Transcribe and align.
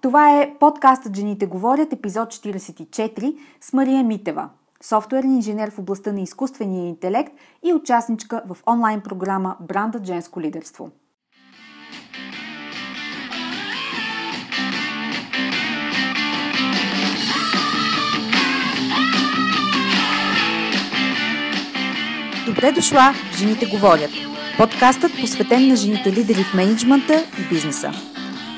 Това 0.00 0.40
е 0.40 0.54
подкастът 0.60 1.16
Жените 1.16 1.46
говорят, 1.46 1.92
епизод 1.92 2.28
44 2.28 3.36
с 3.60 3.72
Мария 3.72 4.04
Митева, 4.04 4.48
софтуерен 4.82 5.36
инженер 5.36 5.70
в 5.70 5.78
областта 5.78 6.12
на 6.12 6.20
изкуствения 6.20 6.88
интелект 6.88 7.32
и 7.64 7.72
участничка 7.72 8.42
в 8.48 8.56
онлайн 8.66 9.00
програма 9.00 9.56
Брандът 9.60 10.04
женско 10.04 10.40
лидерство. 10.40 10.90
Добре 22.46 22.72
дошла 22.72 23.12
Жените 23.38 23.66
говорят. 23.66 24.10
Подкастът 24.58 25.12
посветен 25.20 25.68
на 25.68 25.76
жените 25.76 26.12
лидери 26.12 26.44
в 26.44 26.54
менеджмента 26.54 27.24
и 27.40 27.48
бизнеса. 27.54 28.17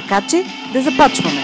Така 0.00 0.26
че 0.28 0.44
да 0.72 0.82
започваме! 0.82 1.40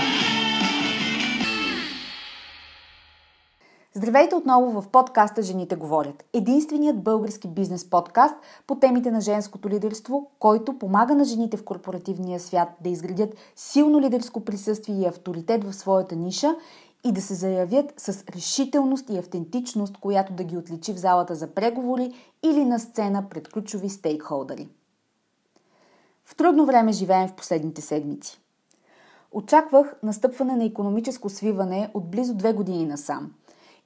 Здравейте 3.95 4.35
отново 4.35 4.81
в 4.81 4.89
подкаста 4.89 5.43
Жените 5.43 5.77
говорят. 5.77 6.25
Единственият 6.33 7.03
български 7.03 7.49
бизнес 7.49 7.91
подкаст 7.91 8.35
по 8.67 8.75
темите 8.75 9.11
на 9.11 9.21
женското 9.21 9.69
лидерство, 9.69 10.31
който 10.39 10.79
помага 10.79 11.15
на 11.15 11.25
жените 11.25 11.57
в 11.57 11.65
корпоративния 11.65 12.41
свят 12.41 12.69
да 12.81 12.89
изградят 12.89 13.35
силно 13.57 14.01
лидерско 14.01 14.45
присъствие 14.45 14.97
и 14.97 15.07
авторитет 15.07 15.65
в 15.65 15.73
своята 15.73 16.17
ниша 16.17 16.57
и 17.05 17.13
да 17.13 17.23
се 17.23 17.35
заявят 17.35 17.93
с 17.97 18.25
решителност 18.37 19.11
и 19.11 19.19
автентичност, 19.19 19.97
която 19.97 20.33
да 20.33 20.45
ги 20.45 20.57
отличи 20.57 20.93
в 20.93 20.99
залата 20.99 21.35
за 21.35 21.47
преговори 21.47 22.13
или 22.43 22.65
на 22.65 22.79
сцена 22.79 23.25
пред 23.31 23.49
ключови 23.49 23.89
стейкхолдери. 23.89 24.69
В 26.25 26.35
трудно 26.37 26.67
време 26.67 26.93
живеем 26.93 27.29
в 27.29 27.35
последните 27.35 27.83
седмици. 27.83 28.41
Очаквах 29.37 29.97
настъпване 30.03 30.57
на 30.57 30.65
економическо 30.65 31.29
свиване 31.29 31.91
от 31.95 32.11
близо 32.11 32.35
две 32.35 32.53
години 32.53 32.87
насам. 32.87 33.33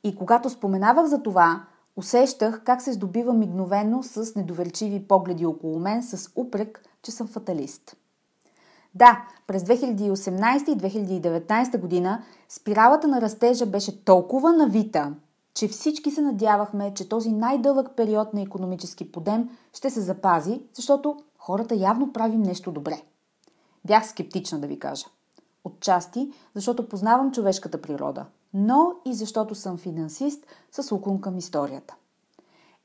И 0.05 0.17
когато 0.17 0.51
споменавах 0.51 1.07
за 1.07 1.23
това, 1.23 1.65
усещах 1.97 2.63
как 2.65 2.83
се 2.83 2.93
здобива 2.93 3.33
мигновено 3.33 4.03
с 4.03 4.35
недоверчиви 4.37 5.09
погледи 5.09 5.47
около 5.47 5.79
мен 5.79 6.03
с 6.03 6.31
упрек, 6.37 6.85
че 7.03 7.11
съм 7.11 7.27
фаталист. 7.27 7.97
Да, 8.95 9.25
през 9.47 9.63
2018 9.63 10.69
и 10.69 10.77
2019 11.21 11.79
година 11.79 12.23
спиралата 12.49 13.09
на 13.09 13.21
растежа 13.21 13.67
беше 13.67 14.05
толкова 14.05 14.53
навита, 14.53 15.15
че 15.55 15.69
всички 15.69 16.11
се 16.11 16.21
надявахме, 16.21 16.95
че 16.95 17.09
този 17.09 17.33
най-дълъг 17.33 17.91
период 17.97 18.35
на 18.35 18.43
економически 18.43 19.13
подем 19.13 19.49
ще 19.73 19.91
се 19.91 20.01
запази, 20.01 20.63
защото 20.75 21.17
хората 21.39 21.75
явно 21.75 22.13
правим 22.13 22.43
нещо 22.43 22.73
добре. 22.73 23.03
Бях 23.85 24.09
скептична 24.09 24.59
да 24.59 24.67
ви 24.67 24.79
кажа. 24.79 25.07
Отчасти, 25.65 26.33
защото 26.55 26.89
познавам 26.89 27.33
човешката 27.33 27.83
природа, 27.83 28.27
но 28.55 28.93
и 29.07 29.15
защото 29.15 29.55
съм 29.55 29.79
финансист 29.79 30.47
с 30.73 30.93
уклон 30.93 31.21
към 31.21 31.39
историята. 31.39 31.97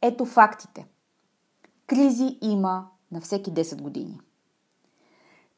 Ето 0.01 0.25
фактите. 0.25 0.87
Кризи 1.87 2.37
има 2.41 2.87
на 3.11 3.21
всеки 3.21 3.53
10 3.53 3.81
години. 3.81 4.19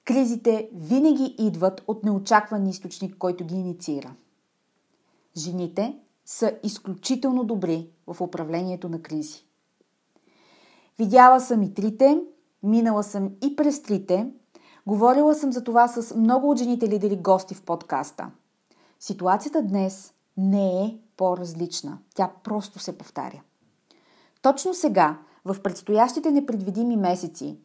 Кризите 0.05 0.69
винаги 0.73 1.35
идват 1.37 1.83
от 1.87 2.03
неочакван 2.03 2.67
източник, 2.67 3.17
който 3.17 3.45
ги 3.45 3.55
инициира. 3.55 4.15
Жените 5.37 5.99
са 6.25 6.53
изключително 6.63 7.43
добри 7.43 7.89
в 8.07 8.21
управлението 8.21 8.89
на 8.89 9.01
кризи. 9.01 9.43
Видяла 10.99 11.41
съм 11.41 11.63
и 11.63 11.73
трите, 11.73 12.21
минала 12.63 13.03
съм 13.03 13.31
и 13.43 13.55
през 13.55 13.81
трите, 13.81 14.31
говорила 14.87 15.35
съм 15.35 15.51
за 15.51 15.63
това 15.63 15.87
с 15.87 16.15
много 16.15 16.49
от 16.49 16.57
жените 16.57 16.89
лидери 16.89 17.17
гости 17.17 17.55
в 17.55 17.61
подкаста. 17.61 18.31
Ситуацията 18.99 19.61
днес 19.61 20.13
не 20.37 20.83
е 20.83 20.97
по-различна. 21.17 21.97
Тя 22.15 22.31
просто 22.43 22.79
се 22.79 22.97
повтаря. 22.97 23.41
Точно 24.41 24.73
сега, 24.73 25.17
в 25.45 25.61
предстоящите 25.63 26.31
непредвидими 26.31 26.97
месеци, 26.97 27.57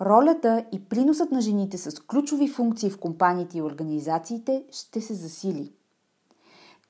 ролята 0.00 0.64
и 0.72 0.84
приносът 0.84 1.30
на 1.30 1.40
жените 1.40 1.78
с 1.78 2.00
ключови 2.00 2.48
функции 2.48 2.90
в 2.90 3.00
компаниите 3.00 3.58
и 3.58 3.62
организациите 3.62 4.64
ще 4.70 5.00
се 5.00 5.14
засили. 5.14 5.72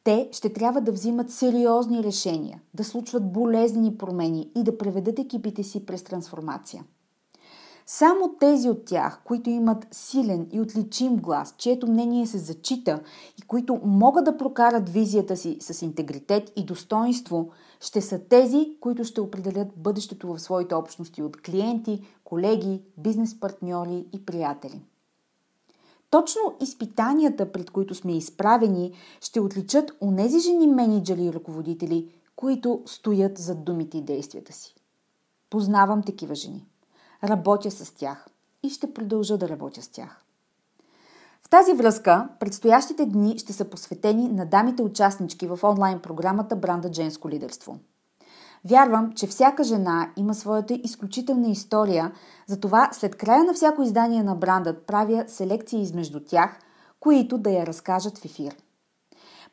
Те 0.04 0.28
ще 0.32 0.52
трябва 0.52 0.80
да 0.80 0.92
взимат 0.92 1.30
сериозни 1.30 2.04
решения, 2.04 2.60
да 2.74 2.84
случват 2.84 3.32
болезнени 3.32 3.98
промени 3.98 4.50
и 4.56 4.62
да 4.62 4.78
преведат 4.78 5.18
екипите 5.18 5.62
си 5.62 5.86
през 5.86 6.02
трансформация. 6.02 6.84
Само 7.86 8.34
тези 8.40 8.68
от 8.68 8.84
тях, 8.84 9.20
които 9.24 9.50
имат 9.50 9.86
силен 9.90 10.48
и 10.52 10.60
отличим 10.60 11.16
глас, 11.16 11.54
чието 11.58 11.86
мнение 11.86 12.26
се 12.26 12.38
зачита 12.38 13.00
и 13.38 13.42
които 13.42 13.80
могат 13.84 14.24
да 14.24 14.36
прокарат 14.36 14.88
визията 14.88 15.36
си 15.36 15.56
с 15.60 15.82
интегритет 15.82 16.52
и 16.56 16.64
достоинство, 16.64 17.50
ще 17.80 18.00
са 18.00 18.18
тези, 18.18 18.76
които 18.80 19.04
ще 19.04 19.20
определят 19.20 19.68
бъдещето 19.76 20.34
в 20.34 20.38
своите 20.38 20.74
общности 20.74 21.22
от 21.22 21.42
клиенти, 21.42 22.06
колеги, 22.24 22.82
бизнес 22.98 23.40
партньори 23.40 24.06
и 24.12 24.26
приятели. 24.26 24.82
Точно 26.10 26.40
изпитанията, 26.60 27.52
пред 27.52 27.70
които 27.70 27.94
сме 27.94 28.16
изправени, 28.16 28.92
ще 29.20 29.40
отличат 29.40 29.92
онези 30.00 30.40
жени 30.40 30.66
менеджери 30.66 31.24
и 31.24 31.32
ръководители, 31.32 32.14
които 32.36 32.82
стоят 32.86 33.38
зад 33.38 33.64
думите 33.64 33.98
и 33.98 34.02
действията 34.02 34.52
си. 34.52 34.74
Познавам 35.50 36.02
такива 36.02 36.34
жени. 36.34 36.66
Работя 37.24 37.70
с 37.70 37.94
тях 37.94 38.26
и 38.62 38.70
ще 38.70 38.94
продължа 38.94 39.38
да 39.38 39.48
работя 39.48 39.82
с 39.82 39.88
тях. 39.88 40.20
В 41.42 41.48
тази 41.48 41.72
връзка, 41.72 42.28
предстоящите 42.40 43.06
дни 43.06 43.38
ще 43.38 43.52
са 43.52 43.64
посветени 43.64 44.28
на 44.28 44.46
дамите 44.46 44.82
участнички 44.82 45.46
в 45.46 45.58
онлайн 45.62 46.00
програмата 46.00 46.56
Бранда 46.56 46.92
Женско 46.92 47.28
лидерство. 47.28 47.78
Вярвам, 48.64 49.12
че 49.12 49.26
всяка 49.26 49.64
жена 49.64 50.10
има 50.16 50.34
своята 50.34 50.74
изключителна 50.74 51.48
история, 51.48 52.12
затова 52.46 52.88
след 52.92 53.16
края 53.16 53.44
на 53.44 53.54
всяко 53.54 53.82
издание 53.82 54.22
на 54.22 54.34
брандът 54.34 54.86
правя 54.86 55.24
селекции 55.28 55.82
измежду 55.82 56.20
тях, 56.20 56.58
които 57.00 57.38
да 57.38 57.50
я 57.50 57.66
разкажат 57.66 58.18
в 58.18 58.24
ефир. 58.24 58.56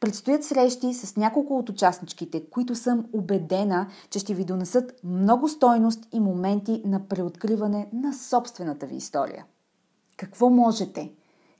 Предстоят 0.01 0.43
срещи 0.43 0.93
с 0.93 1.17
няколко 1.17 1.57
от 1.57 1.69
участничките, 1.69 2.49
които 2.49 2.75
съм 2.75 3.05
убедена, 3.13 3.87
че 4.09 4.19
ще 4.19 4.33
ви 4.33 4.45
донесат 4.45 4.93
много 5.03 5.47
стойност 5.47 6.07
и 6.11 6.19
моменти 6.19 6.81
на 6.85 7.07
преоткриване 7.07 7.89
на 7.93 8.13
собствената 8.13 8.85
ви 8.85 8.95
история. 8.95 9.45
Какво 10.17 10.49
можете? 10.49 11.11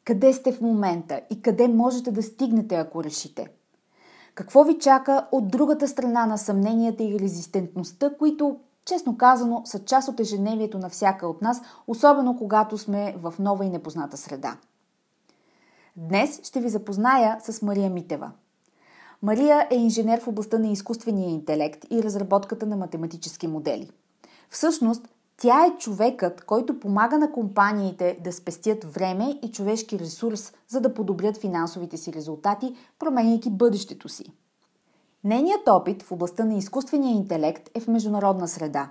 Къде 0.05 0.33
сте 0.33 0.51
в 0.51 0.61
момента 0.61 1.21
и 1.29 1.41
къде 1.41 1.67
можете 1.67 2.11
да 2.11 2.23
стигнете, 2.23 2.75
ако 2.75 3.03
решите? 3.03 3.47
Какво 4.35 4.63
ви 4.63 4.79
чака 4.79 5.27
от 5.31 5.47
другата 5.47 5.87
страна 5.87 6.25
на 6.25 6.37
съмненията 6.37 7.03
и 7.03 7.19
резистентността, 7.19 8.17
които, 8.17 8.57
честно 8.85 9.17
казано, 9.17 9.61
са 9.65 9.85
част 9.85 10.09
от 10.09 10.19
ежедневието 10.19 10.79
на 10.79 10.89
всяка 10.89 11.27
от 11.27 11.41
нас, 11.41 11.61
особено 11.87 12.37
когато 12.37 12.77
сме 12.77 13.15
в 13.17 13.33
нова 13.39 13.65
и 13.65 13.69
непозната 13.69 14.17
среда? 14.17 14.57
Днес 16.09 16.39
ще 16.43 16.61
ви 16.61 16.69
запозная 16.69 17.37
с 17.41 17.61
Мария 17.61 17.89
Митева. 17.89 18.31
Мария 19.21 19.67
е 19.71 19.75
инженер 19.75 20.21
в 20.21 20.27
областта 20.27 20.57
на 20.57 20.67
изкуствения 20.67 21.29
интелект 21.29 21.85
и 21.91 22.03
разработката 22.03 22.65
на 22.65 22.75
математически 22.75 23.47
модели. 23.47 23.91
Всъщност, 24.49 25.07
тя 25.37 25.65
е 25.65 25.77
човекът, 25.77 26.45
който 26.45 26.79
помага 26.79 27.17
на 27.17 27.31
компаниите 27.31 28.19
да 28.23 28.33
спестят 28.33 28.83
време 28.83 29.39
и 29.43 29.51
човешки 29.51 29.99
ресурс, 29.99 30.53
за 30.67 30.81
да 30.81 30.93
подобрят 30.93 31.37
финансовите 31.37 31.97
си 31.97 32.13
резултати, 32.13 32.75
променяйки 32.99 33.49
бъдещето 33.49 34.09
си. 34.09 34.25
Нейният 35.23 35.67
опит 35.67 36.03
в 36.03 36.11
областта 36.11 36.45
на 36.45 36.55
изкуствения 36.55 37.15
интелект 37.15 37.69
е 37.75 37.79
в 37.79 37.87
международна 37.87 38.47
среда. 38.47 38.89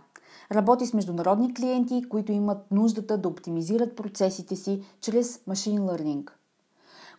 Работи 0.53 0.87
с 0.87 0.95
международни 0.95 1.55
клиенти, 1.55 2.05
които 2.09 2.33
имат 2.33 2.71
нуждата 2.71 3.19
да 3.19 3.29
оптимизират 3.29 3.97
процесите 3.97 4.57
си 4.57 4.83
чрез 5.01 5.39
Machine 5.39 5.81
Learning– 5.81 6.31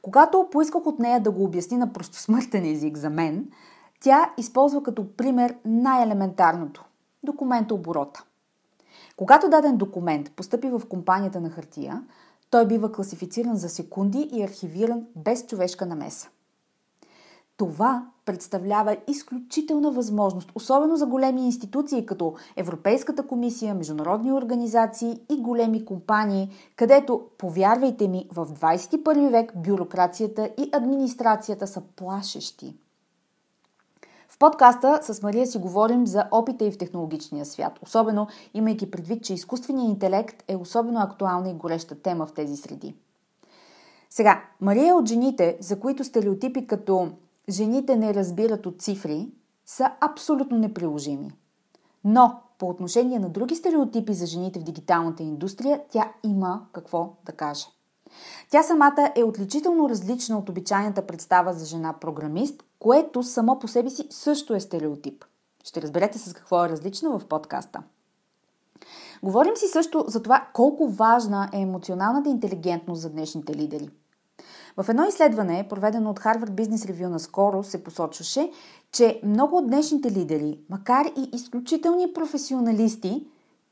когато 0.01 0.47
поисках 0.51 0.85
от 0.85 0.99
нея 0.99 1.19
да 1.19 1.31
го 1.31 1.43
обясни 1.43 1.77
на 1.77 1.93
простосмъртен 1.93 2.65
език 2.65 2.97
за 2.97 3.09
мен, 3.09 3.51
тя 3.99 4.33
използва 4.37 4.83
като 4.83 5.15
пример 5.15 5.55
най-елементарното– 5.65 6.85
документа 7.23 7.73
оборота. 7.73 8.23
Когато 9.15 9.49
даден 9.49 9.77
документ 9.77 10.31
постъпи 10.31 10.69
в 10.69 10.81
компанията 10.89 11.41
на 11.41 11.49
хартия, 11.49 12.03
той 12.49 12.67
бива 12.67 12.91
класифициран 12.91 13.55
за 13.55 13.69
секунди 13.69 14.29
и 14.31 14.43
архивиран 14.43 15.05
без 15.15 15.45
човешка 15.45 15.85
намеса. 15.85 16.29
Това 17.61 18.05
представлява 18.25 18.97
изключителна 19.07 19.91
възможност, 19.91 20.51
особено 20.55 20.95
за 20.95 21.05
големи 21.05 21.45
институции 21.45 22.05
като 22.05 22.33
Европейската 22.55 23.27
комисия, 23.27 23.75
международни 23.75 24.31
организации 24.31 25.19
и 25.31 25.41
големи 25.41 25.85
компании, 25.85 26.49
където, 26.75 27.21
повярвайте 27.37 28.07
ми, 28.07 28.27
в 28.31 28.45
21 28.45 29.31
век 29.31 29.51
бюрокрацията 29.55 30.49
и 30.57 30.69
администрацията 30.73 31.67
са 31.67 31.81
плашещи. 31.95 32.75
В 34.29 34.39
подкаста 34.39 34.99
с 35.01 35.23
Мария 35.23 35.47
си 35.47 35.57
говорим 35.57 36.07
за 36.07 36.25
опита 36.31 36.65
и 36.65 36.71
в 36.71 36.77
технологичния 36.77 37.45
свят, 37.45 37.79
особено 37.81 38.27
имайки 38.53 38.91
предвид, 38.91 39.23
че 39.23 39.33
изкуственият 39.33 39.89
интелект 39.89 40.43
е 40.47 40.55
особено 40.55 40.99
актуална 40.99 41.49
и 41.49 41.53
гореща 41.53 42.01
тема 42.01 42.25
в 42.25 42.33
тези 42.33 42.55
среди. 42.55 42.95
Сега, 44.09 44.43
Мария 44.61 44.89
е 44.89 44.93
от 44.93 45.07
жените, 45.07 45.57
за 45.59 45.79
които 45.79 46.03
стереотипи 46.03 46.67
като 46.67 47.11
жените 47.51 47.95
не 47.95 48.13
разбират 48.13 48.65
от 48.65 48.81
цифри, 48.81 49.31
са 49.65 49.91
абсолютно 49.99 50.57
неприложими. 50.57 51.31
Но 52.03 52.41
по 52.59 52.69
отношение 52.69 53.19
на 53.19 53.29
други 53.29 53.55
стереотипи 53.55 54.13
за 54.13 54.25
жените 54.25 54.59
в 54.59 54.63
дигиталната 54.63 55.23
индустрия, 55.23 55.81
тя 55.89 56.13
има 56.23 56.65
какво 56.73 57.13
да 57.25 57.31
каже. 57.31 57.65
Тя 58.49 58.63
самата 58.63 59.11
е 59.15 59.23
отличително 59.23 59.89
различна 59.89 60.37
от 60.37 60.49
обичайната 60.49 61.07
представа 61.07 61.53
за 61.53 61.65
жена 61.65 61.93
програмист, 62.01 62.63
което 62.79 63.23
само 63.23 63.59
по 63.59 63.67
себе 63.67 63.89
си 63.89 64.07
също 64.09 64.53
е 64.53 64.59
стереотип. 64.59 65.25
Ще 65.63 65.81
разберете 65.81 66.19
с 66.19 66.33
какво 66.33 66.65
е 66.65 66.69
различна 66.69 67.19
в 67.19 67.25
подкаста. 67.25 67.83
Говорим 69.23 69.55
си 69.55 69.67
също 69.67 70.05
за 70.07 70.23
това 70.23 70.47
колко 70.53 70.87
важна 70.87 71.49
е 71.53 71.61
емоционалната 71.61 72.29
интелигентност 72.29 73.01
за 73.01 73.09
днешните 73.09 73.55
лидери– 73.55 73.89
в 74.77 74.89
едно 74.89 75.05
изследване, 75.05 75.67
проведено 75.69 76.09
от 76.09 76.19
Harvard 76.19 76.49
Business 76.49 76.91
Review 76.91 77.07
наскоро, 77.07 77.63
се 77.63 77.83
посочваше, 77.83 78.51
че 78.91 79.21
много 79.23 79.57
от 79.57 79.67
днешните 79.67 80.11
лидери, 80.11 80.59
макар 80.69 81.05
и 81.05 81.29
изключителни 81.33 82.13
професионалисти, 82.13 83.27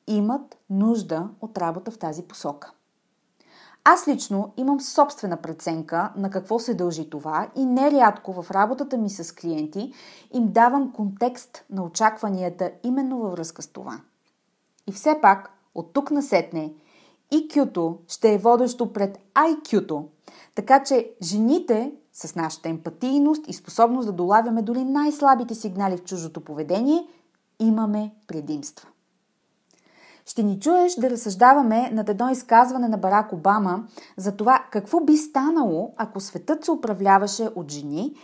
имат 0.07 0.57
нужда 0.69 1.29
от 1.41 1.57
работа 1.57 1.91
в 1.91 1.97
тази 1.97 2.23
посока. 2.23 2.71
Аз 3.83 4.07
лично 4.07 4.53
имам 4.57 4.81
собствена 4.81 5.37
преценка 5.37 6.13
на 6.15 6.29
какво 6.29 6.59
се 6.59 6.73
дължи 6.73 7.09
това 7.09 7.47
и 7.55 7.65
нерядко 7.65 8.41
в 8.41 8.51
работата 8.51 8.97
ми 8.97 9.09
с 9.09 9.35
клиенти 9.35 9.93
им 10.33 10.51
давам 10.51 10.93
контекст 10.93 11.65
на 11.69 11.83
очакванията 11.83 12.71
именно 12.83 13.17
във 13.17 13.31
връзка 13.31 13.61
с 13.61 13.67
това. 13.67 13.99
И 14.87 14.91
все 14.91 15.19
пак, 15.21 15.51
от 15.75 15.93
тук 15.93 16.11
насетне, 16.11 16.73
EQ-то 17.33 17.97
ще 18.07 18.33
е 18.33 18.37
водещо 18.37 18.93
пред 18.93 19.19
IQ-то, 19.35 20.05
така 20.59 20.83
че 20.83 21.11
жените 21.23 21.91
с 22.13 22.35
нашата 22.35 22.69
емпатийност 22.69 23.47
и 23.47 23.53
способност 23.53 24.07
да 24.07 24.13
долавяме 24.13 24.61
дори 24.61 24.83
най-слабите 24.83 25.55
сигнали 25.55 25.97
в 25.97 26.03
чуждото 26.03 26.41
поведение, 26.41 27.07
имаме 27.59 28.11
предимства. 28.27 28.87
Ще 30.25 30.43
ни 30.43 30.59
чуеш 30.59 30.93
да 30.95 31.09
разсъждаваме 31.09 31.91
над 31.93 32.09
едно 32.09 32.29
изказване 32.29 32.87
на 32.87 32.97
Барак 32.97 33.33
Обама 33.33 33.83
за 34.17 34.35
това 34.35 34.65
какво 34.71 34.99
би 34.99 35.17
станало, 35.17 35.93
ако 35.97 36.19
светът 36.19 36.65
се 36.65 36.71
управляваше 36.71 37.49
от 37.55 37.71
жени 37.71 38.15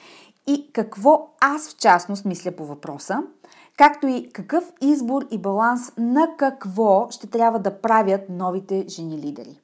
и 0.47 0.69
какво 0.73 1.29
аз 1.41 1.69
в 1.69 1.77
частност 1.77 2.25
мисля 2.25 2.51
по 2.51 2.65
въпроса, 2.65 3.23
както 3.77 4.07
и 4.07 4.29
какъв 4.33 4.73
избор 4.81 5.25
и 5.31 5.37
баланс 5.37 5.91
на 5.97 6.27
какво 6.37 7.07
ще 7.09 7.27
трябва 7.27 7.59
да 7.59 7.81
правят 7.81 8.29
новите 8.29 8.85
жени 8.87 9.17
лидери. 9.17 9.61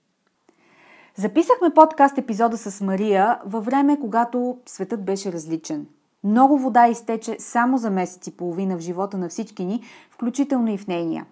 Записахме 1.16 1.70
подкаст 1.70 2.18
епизода 2.18 2.58
с 2.58 2.82
Мария 2.82 3.40
във 3.46 3.66
време, 3.66 4.00
когато 4.00 4.58
светът 4.66 5.06
беше 5.06 5.32
различен. 5.32 5.86
Много 6.24 6.58
вода 6.58 6.88
изтече 6.88 7.36
само 7.40 7.78
за 7.78 7.90
месец 7.90 8.28
и 8.28 8.38
половина 8.38 8.78
в 8.78 8.80
живота 8.80 9.18
на 9.18 9.30
всички 9.30 9.66
ни, 9.66 9.82
включително 10.10 10.72
и 10.72 10.78
в 10.78 10.88
нейния. 10.88 11.26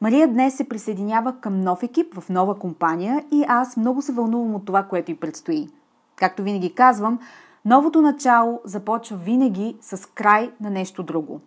Мария 0.00 0.28
днес 0.28 0.56
се 0.56 0.68
присъединява 0.68 1.32
към 1.40 1.60
нов 1.60 1.82
екип 1.82 2.14
в 2.14 2.28
нова 2.28 2.58
компания 2.58 3.24
и 3.30 3.44
аз 3.48 3.76
много 3.76 4.02
се 4.02 4.12
вълнувам 4.12 4.54
от 4.54 4.64
това, 4.64 4.82
което 4.82 5.10
й 5.10 5.16
предстои. 5.16 5.68
Както 6.16 6.42
винаги 6.42 6.74
казвам, 6.74 7.18
новото 7.64 8.02
начало 8.02 8.60
започва 8.64 9.16
винаги 9.16 9.76
с 9.80 10.06
край 10.06 10.52
на 10.60 10.70
нещо 10.70 11.02
друго. 11.02 11.40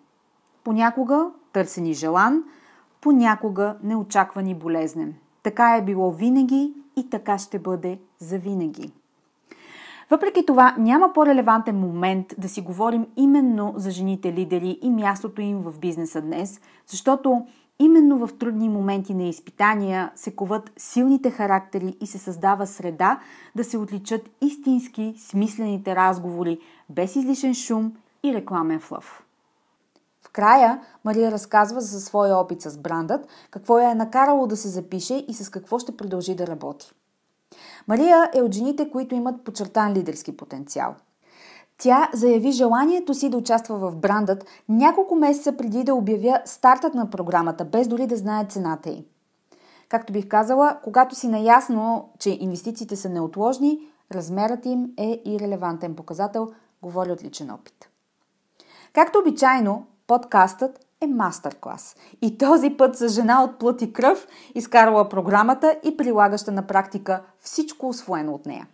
Понякога 0.64 1.28
търсен 1.54 1.86
и 1.86 1.94
желан, 1.94 2.44
понякога 3.02 3.76
неочакван 3.84 4.48
и 4.48 4.56
болезнен. 4.56 5.14
Така 5.44 5.76
е 5.76 5.86
било 5.86 6.12
винаги 6.12 6.74
и 6.95 7.09
така 7.09 7.38
ще 7.38 7.59
бъде 7.59 8.00
завинаги. 8.19 8.92
Въпреки 10.12 10.45
това, 10.45 10.75
няма 10.77 11.13
по-релевантен 11.13 11.80
момент 11.80 12.33
да 12.38 12.50
си 12.50 12.62
говорим 12.62 13.06
именно 13.18 13.74
за 13.75 13.92
жените 13.92 14.33
лидери 14.33 14.80
и 14.81 14.89
мястото 14.89 15.42
им 15.42 15.59
в 15.59 15.80
бизнеса 15.80 16.21
днес, 16.21 16.62
защото 16.88 17.45
именно 17.80 18.27
в 18.27 18.38
трудни 18.38 18.69
моменти 18.69 19.13
на 19.13 19.24
изпитания 19.24 20.12
се 20.15 20.36
коват 20.36 20.71
силните 20.77 21.31
характери 21.31 21.95
и 22.01 22.07
се 22.07 22.18
създава 22.18 22.68
среда 22.68 23.19
да 23.56 23.63
се 23.63 23.77
отличат 23.77 24.30
истински 24.42 25.13
смислените 25.18 25.95
разговори 25.95 26.59
без 26.89 27.15
излишен 27.15 27.53
шум 27.53 27.94
и 28.24 28.33
рекламен 28.33 28.80
флъв 28.80 29.25
края 30.36 30.82
Мария 31.06 31.32
разказва 31.32 31.82
за 31.82 32.02
своя 32.02 32.38
опит 32.38 32.62
с 32.62 32.78
брандът, 32.78 33.28
какво 33.52 33.80
я 33.80 33.92
е 33.92 33.96
накарало 33.96 34.48
да 34.48 34.58
се 34.58 34.68
запише 34.68 35.26
и 35.28 35.34
с 35.34 35.50
какво 35.50 35.80
ще 35.80 35.98
продължи 35.98 36.36
да 36.36 36.48
работи. 36.48 36.92
Мария 37.88 38.30
е 38.34 38.42
от 38.42 38.54
жените, 38.54 38.92
които 38.92 39.16
имат 39.16 39.44
подчертан 39.44 39.94
лидерски 39.94 40.38
потенциал. 40.38 40.96
Тя 41.78 42.10
заяви 42.14 42.52
желанието 42.52 43.14
си 43.14 43.30
да 43.30 43.38
участва 43.38 43.78
в 43.78 43.96
брандът 43.96 44.46
няколко 44.70 45.16
месеца 45.16 45.58
преди 45.58 45.84
да 45.84 45.96
обявя 45.96 46.42
стартът 46.46 46.94
на 46.94 47.10
програмата, 47.10 47.66
без 47.66 47.88
дори 47.88 48.08
да 48.08 48.18
знае 48.18 48.46
цената 48.46 48.90
й. 48.90 49.06
Както 49.90 50.14
бих 50.14 50.28
казала, 50.28 50.80
когато 50.84 51.16
си 51.16 51.28
наясно, 51.28 52.10
че 52.20 52.38
инвестициите 52.40 52.96
са 52.96 53.10
неотложни, 53.10 53.80
размерът 54.12 54.66
им 54.66 54.94
е 54.98 55.22
и 55.26 55.40
релевантен 55.40 55.96
показател, 55.96 56.52
говори 56.81 57.12
от 57.12 57.24
личен 57.24 57.52
опит. 57.52 57.90
Както 58.94 59.20
обичайно, 59.20 59.86
Подкастът 60.07 60.80
е 61.02 61.07
мастер-клас. 61.07 61.96
И 62.22 62.38
този 62.38 62.69
път 62.69 62.98
с 62.98 63.10
жена 63.10 63.44
от 63.44 63.60
плът 63.60 63.81
и 63.81 63.94
кръв, 63.94 64.28
изкарала 64.56 65.10
програмата 65.10 65.80
и 65.84 65.98
прилагаща 65.98 66.52
на 66.52 66.68
практика 66.68 67.24
всичко 67.40 67.90
освоено 67.90 68.34
от 68.34 68.46
нея. 68.46 68.68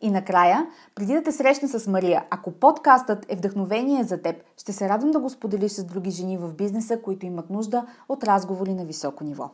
И 0.00 0.10
накрая, 0.10 0.66
преди 0.94 1.14
да 1.14 1.22
те 1.22 1.32
срещна 1.32 1.68
с 1.68 1.86
Мария, 1.86 2.24
ако 2.30 2.52
подкастът 2.52 3.26
е 3.28 3.36
вдъхновение 3.36 4.04
за 4.04 4.22
теб, 4.22 4.36
ще 4.58 4.72
се 4.72 4.88
радвам 4.88 5.10
да 5.10 5.20
го 5.20 5.30
споделиш 5.30 5.72
с 5.72 5.84
други 5.84 6.10
жени 6.10 6.38
в 6.38 6.54
бизнеса, 6.54 7.02
които 7.02 7.26
имат 7.26 7.50
нужда 7.50 7.86
от 8.08 8.24
разговори 8.24 8.74
на 8.74 8.84
високо 8.84 9.24
ниво. 9.24 9.50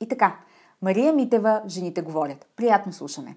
И 0.00 0.08
така, 0.08 0.36
Мария 0.82 1.12
Митева, 1.12 1.62
Жените 1.66 2.02
говорят. 2.02 2.46
Приятно 2.56 2.92
слушане! 2.92 3.36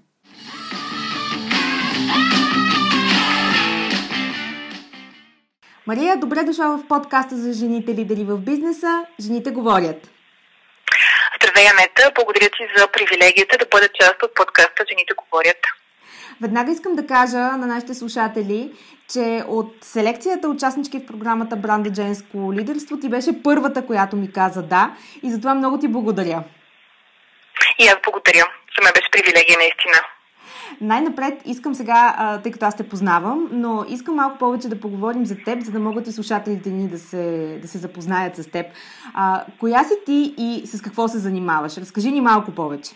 Мария, 5.88 6.18
добре 6.18 6.44
дошла 6.44 6.78
в 6.78 6.88
подкаста 6.88 7.36
за 7.36 7.54
жените 7.54 7.96
лидери 7.96 8.24
в 8.24 8.38
бизнеса. 8.38 9.06
Жените 9.20 9.52
говорят. 9.52 10.10
Здравей, 11.36 11.68
Анета. 11.70 12.12
Благодаря 12.16 12.50
ти 12.50 12.64
за 12.78 12.88
привилегията 12.88 13.58
да 13.58 13.66
бъда 13.72 13.88
част 14.02 14.24
от 14.24 14.36
подкаста 14.36 14.84
Жените 14.90 15.14
говорят. 15.14 15.58
Веднага 16.42 16.72
искам 16.72 16.96
да 16.96 17.08
кажа 17.08 17.38
на 17.38 17.68
нашите 17.68 17.94
слушатели, 17.94 18.74
че 19.14 19.44
от 19.48 19.76
селекцията 19.82 20.50
участнички 20.50 21.00
в 21.00 21.06
програмата 21.06 21.56
Бранда 21.56 21.94
Женско 21.96 22.54
лидерство 22.54 23.00
ти 23.00 23.10
беше 23.10 23.44
първата, 23.44 23.86
която 23.86 24.16
ми 24.16 24.32
каза 24.32 24.64
да 24.64 24.96
и 25.24 25.32
затова 25.32 25.54
много 25.54 25.80
ти 25.80 25.88
благодаря. 25.88 26.44
И 27.80 27.88
аз 27.88 27.96
благодаря. 28.04 28.46
За 28.78 28.84
мен 28.84 28.92
беше 28.96 29.12
привилегия 29.12 29.58
наистина. 29.58 30.17
Най-напред 30.82 31.42
искам 31.46 31.76
сега, 31.76 32.40
тъй 32.44 32.52
като 32.52 32.66
аз 32.66 32.78
те 32.78 32.90
познавам, 32.90 33.48
но 33.52 33.86
искам 33.90 34.16
малко 34.16 34.38
повече 34.38 34.70
да 34.70 34.80
поговорим 34.80 35.26
за 35.26 35.36
теб, 35.46 35.64
за 35.64 35.72
да 35.72 35.80
могат 35.80 36.08
и 36.08 36.12
слушателите 36.12 36.70
ни 36.70 36.88
да 36.88 37.00
се, 37.00 37.58
да 37.62 37.68
се 37.68 37.78
запознаят 37.78 38.36
с 38.36 38.52
теб. 38.52 38.66
А, 39.14 39.44
коя 39.60 39.84
си 39.84 39.94
ти 40.06 40.34
и 40.38 40.68
с 40.68 40.82
какво 40.82 41.08
се 41.08 41.18
занимаваш? 41.18 41.78
Разкажи 41.78 42.12
ни 42.12 42.22
малко 42.22 42.52
повече. 42.52 42.92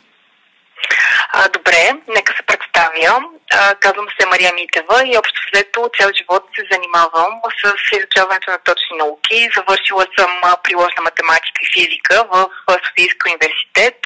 А, 1.34 1.50
добре, 1.50 2.02
нека 2.16 2.34
се 2.38 2.44
представя. 2.48 3.41
А, 3.54 3.76
казвам 3.76 4.08
се 4.20 4.28
Мария 4.28 4.54
Митева 4.54 4.98
и 5.06 5.18
общо 5.18 5.40
след 5.50 5.68
цял 5.98 6.10
живот 6.18 6.44
се 6.56 6.64
занимавам 6.72 7.32
с 7.60 7.98
изучаването 7.98 8.52
на 8.52 8.60
точни 8.60 8.98
науки. 8.98 9.50
Завършила 9.56 10.06
съм 10.18 10.32
приложна 10.64 11.02
математика 11.04 11.60
и 11.64 11.72
физика 11.74 12.16
в 12.32 12.50
Софийския 12.88 13.28
университет. 13.30 13.98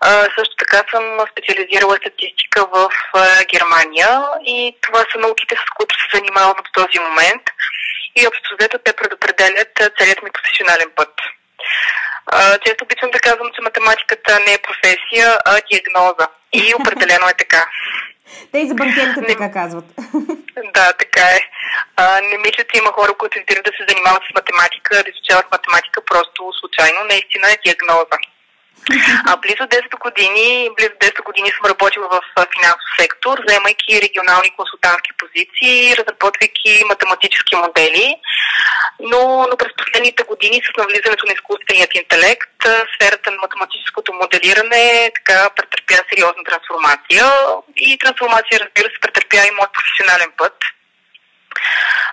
А, 0.00 0.10
също 0.36 0.54
така 0.58 0.80
съм 0.90 1.04
специализирала 1.32 1.96
статистика 1.96 2.66
в 2.74 2.90
а, 3.14 3.44
Германия 3.52 4.10
и 4.46 4.76
това 4.80 5.00
са 5.12 5.18
науките, 5.18 5.54
с 5.56 5.70
които 5.76 5.94
се 5.94 6.16
занимавам 6.16 6.58
до 6.64 6.70
този 6.82 6.98
момент. 6.98 7.42
И 8.16 8.26
общо 8.26 8.56
взето 8.58 8.78
те 8.84 8.92
предопределят 8.92 9.72
целият 9.98 10.22
ми 10.22 10.30
професионален 10.30 10.90
път. 10.96 11.12
Често 12.64 12.84
обичам 12.84 13.10
да 13.10 13.18
казвам, 13.18 13.50
че 13.54 13.62
математиката 13.62 14.40
не 14.40 14.52
е 14.52 14.64
професия, 14.68 15.38
а 15.44 15.60
диагноза. 15.70 16.26
И 16.52 16.74
определено 16.80 17.28
е 17.28 17.34
така. 17.34 17.66
Те 18.52 18.58
и 18.58 18.68
за 18.68 18.74
банкерите 18.74 19.20
не... 19.20 19.26
така 19.26 19.52
казват. 19.52 19.84
Да, 20.74 20.92
така 20.92 21.26
е. 21.38 21.40
А, 21.96 22.20
не 22.20 22.38
мисля, 22.38 22.64
че 22.68 22.78
има 22.78 22.92
хора, 22.92 23.14
които 23.18 23.38
избират 23.38 23.64
да 23.64 23.72
се 23.76 23.86
занимават 23.88 24.22
с 24.22 24.34
математика, 24.34 25.02
да 25.02 25.10
изучават 25.10 25.46
математика 25.52 26.00
просто 26.10 26.40
случайно. 26.60 26.98
Наистина 27.04 27.46
е 27.50 27.62
диагноза. 27.64 28.16
А 29.26 29.36
близо 29.36 29.64
10 29.64 29.98
години, 29.98 30.70
близо 30.76 30.90
10 30.90 31.22
години 31.22 31.50
съм 31.50 31.70
работила 31.70 32.08
в 32.08 32.20
финансов 32.54 32.90
сектор, 33.00 33.34
заемайки 33.46 34.02
регионални 34.02 34.50
консултантски 34.56 35.10
позиции, 35.20 35.96
разработвайки 35.98 36.84
математически 36.88 37.56
модели. 37.56 38.16
Но, 39.00 39.46
но 39.50 39.56
през 39.56 39.72
последните 39.76 40.22
години 40.22 40.62
с 40.64 40.76
навлизането 40.78 41.26
на 41.26 41.32
изкуственият 41.32 41.94
интелект, 41.94 42.56
сферата 42.94 43.30
на 43.30 43.36
математическото 43.36 44.12
моделиране 44.12 45.10
така 45.14 45.50
претърпя 45.56 45.98
сериозна 46.10 46.42
трансформация. 46.48 47.24
И 47.76 47.98
трансформация, 47.98 48.60
разбира 48.64 48.88
се, 48.90 49.00
претърпя 49.00 49.46
и 49.46 49.56
моят 49.56 49.72
професионален 49.76 50.30
път 50.38 50.56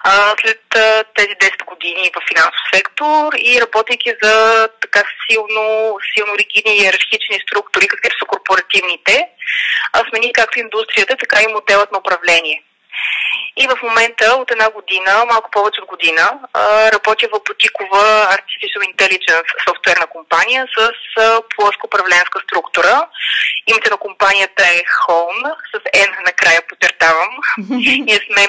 а, 0.03 0.36
след 0.41 0.75
а, 0.75 1.03
тези 1.15 1.36
10 1.36 1.65
години 1.65 2.12
в 2.15 2.22
финансов 2.29 2.63
сектор 2.74 3.34
и 3.38 3.62
работейки 3.62 4.13
за 4.24 4.67
така 4.81 5.03
силно, 5.29 5.98
силно 6.13 6.34
ригидни 6.38 6.77
иерархични 6.77 7.39
структури, 7.48 7.88
каквито 7.88 8.15
са 8.20 8.25
корпоративните, 8.25 9.27
а 9.93 10.00
смени 10.10 10.34
както 10.34 10.60
индустрията, 10.60 11.15
така 11.17 11.41
и 11.41 11.53
моделът 11.53 11.91
на 11.91 12.00
управление. 12.00 12.63
И 13.58 13.67
в 13.67 13.84
момента 13.84 14.25
от 14.36 14.51
една 14.51 14.70
година, 14.70 15.25
малко 15.31 15.51
повече 15.51 15.81
от 15.81 15.88
година, 15.88 16.39
работя 16.93 17.27
в 17.27 17.41
бутикова 17.48 18.03
Artificial 18.38 18.81
Intelligence 18.91 19.50
софтуерна 19.67 20.08
компания 20.08 20.67
с 20.77 20.91
плоска 21.55 21.88
управленска 21.88 22.39
структура. 22.43 23.08
Името 23.67 23.89
на 23.91 23.98
компанията 23.98 24.63
е 24.63 24.84
Home, 25.03 25.55
с 25.72 25.79
N 25.79 26.25
накрая 26.25 26.62
потертавам. 26.67 27.29
ние, 28.08 28.20
сме, 28.25 28.48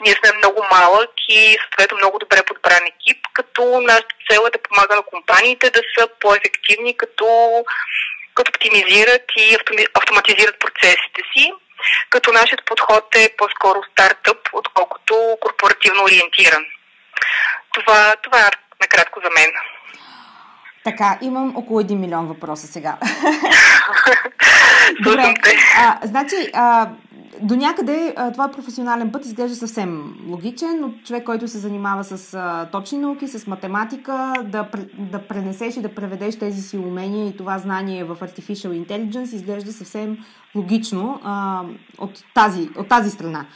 ние 0.00 0.14
сме 0.18 0.38
много 0.38 0.64
малък 0.70 1.10
и 1.28 1.58
съответно 1.62 1.96
много 1.96 2.18
добре 2.18 2.42
подбран 2.42 2.86
екип, 2.86 3.18
като 3.32 3.80
нашата 3.80 4.14
цел 4.30 4.40
е 4.46 4.50
да 4.50 4.62
помага 4.62 4.96
на 4.96 5.02
компаниите 5.02 5.70
да 5.70 5.80
са 5.98 6.08
по-ефективни, 6.20 6.96
като, 6.96 7.26
като 8.34 8.50
оптимизират 8.50 9.24
и 9.36 9.56
автоматизират 9.94 10.58
процесите 10.58 11.22
си 11.32 11.52
като 12.10 12.32
нашият 12.32 12.64
подход 12.64 13.14
е 13.14 13.34
по-скоро 13.38 13.80
стартъп, 13.92 14.38
отколкото 14.52 15.36
корпоративно 15.40 16.04
ориентиран. 16.04 16.64
Това, 17.72 18.14
това 18.22 18.38
е 18.40 18.50
накратко 18.80 19.20
за 19.24 19.30
мен. 19.34 19.50
Така, 20.84 21.18
имам 21.20 21.56
около 21.56 21.82
1 21.82 21.94
милион 21.94 22.26
въпроса 22.26 22.66
сега. 22.66 22.96
Добре, 25.00 25.34
а, 25.78 25.98
значи, 26.02 26.50
а, 26.54 26.88
до 27.42 27.56
някъде 27.56 28.14
това 28.32 28.48
професионален 28.48 29.12
път 29.12 29.26
изглежда 29.26 29.56
съвсем 29.56 30.14
логичен, 30.28 30.80
но 30.80 30.90
човек, 31.04 31.24
който 31.24 31.48
се 31.48 31.58
занимава 31.58 32.04
с 32.04 32.34
а, 32.34 32.68
точни 32.72 32.98
науки, 32.98 33.28
с 33.28 33.46
математика, 33.46 34.32
да, 34.44 34.68
да 34.98 35.18
пренесеш 35.18 35.76
и 35.76 35.82
да 35.82 35.94
преведеш 35.94 36.38
тези 36.38 36.62
си 36.62 36.78
умения 36.78 37.28
и 37.28 37.36
това 37.36 37.58
знание 37.58 38.04
в 38.04 38.16
Artificial 38.16 38.86
Intelligence 38.86 39.34
изглежда 39.34 39.72
съвсем 39.72 40.18
логично 40.54 41.20
а, 41.24 41.62
от, 41.98 42.24
тази, 42.34 42.70
от 42.76 42.88
тази 42.88 43.10
страна. 43.10 43.46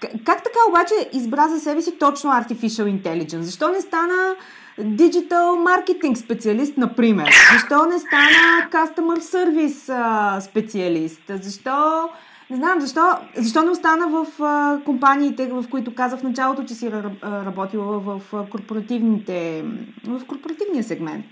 Как 0.00 0.42
така 0.42 0.58
обаче 0.68 0.94
избра 1.12 1.48
за 1.48 1.60
себе 1.60 1.82
си 1.82 1.98
точно 1.98 2.30
Artificial 2.30 3.02
Intelligence? 3.02 3.40
Защо 3.40 3.68
не 3.68 3.80
стана 3.80 4.34
Digital 4.80 5.62
маркетинг 5.62 6.18
специалист, 6.18 6.76
например? 6.76 7.30
Защо 7.52 7.86
не 7.86 7.98
стана 7.98 8.68
Customer 8.70 9.18
Service 9.18 10.40
специалист? 10.40 11.22
Защо 11.42 12.08
не 12.50 12.56
знам, 12.56 12.80
защо, 12.80 13.18
защо 13.36 13.62
не 13.62 13.70
остана 13.70 14.08
в 14.08 14.42
а, 14.42 14.78
компаниите, 14.84 15.46
в 15.46 15.64
които 15.70 15.94
каза 15.94 16.16
в 16.16 16.22
началото, 16.22 16.64
че 16.64 16.74
си 16.74 16.90
работила 17.22 17.98
в, 17.98 18.20
корпоративните, 18.50 19.64
в 20.06 20.26
корпоративния 20.26 20.84
сегмент. 20.84 21.26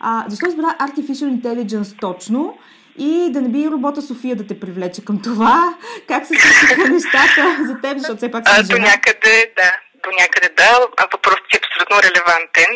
А, 0.00 0.24
защо 0.28 0.46
избра 0.46 0.76
Artificial 0.80 1.40
Intelligence 1.40 2.00
точно 2.00 2.58
и 2.98 3.28
да 3.30 3.40
не 3.40 3.48
би 3.48 3.70
робота 3.70 4.02
София 4.02 4.36
да 4.36 4.46
те 4.46 4.60
привлече 4.60 5.04
към 5.04 5.22
това? 5.22 5.74
Как 6.08 6.26
се 6.26 6.34
случиха 6.34 6.88
нещата 6.88 7.56
за 7.66 7.80
теб, 7.80 7.98
защото 7.98 8.16
все 8.16 8.30
пак 8.30 8.48
си 8.48 8.54
жена? 8.54 8.78
До 8.78 8.82
някъде, 8.82 9.52
да 9.56 9.72
до 10.04 10.10
някъде 10.20 10.48
да, 10.60 10.70
въпросът 11.12 11.54
е 11.54 11.60
абсолютно 11.62 12.02
релевантен. 12.06 12.72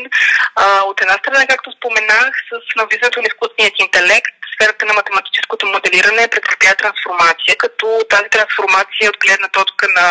А, 0.56 0.64
от 0.90 1.00
една 1.00 1.14
страна, 1.14 1.46
както 1.48 1.72
споменах, 1.76 2.32
с 2.48 2.76
навлизането 2.80 3.20
на 3.20 3.28
изкуственият 3.32 3.76
интелект, 3.86 4.39
сферата 4.60 4.86
на 4.86 4.94
математическото 4.94 5.66
моделиране 5.66 6.28
претърпя 6.28 6.74
трансформация, 6.74 7.56
като 7.56 7.86
тази 8.08 8.28
трансформация 8.30 9.10
от 9.10 9.18
гледна 9.24 9.48
точка 9.48 9.86
на 9.98 10.08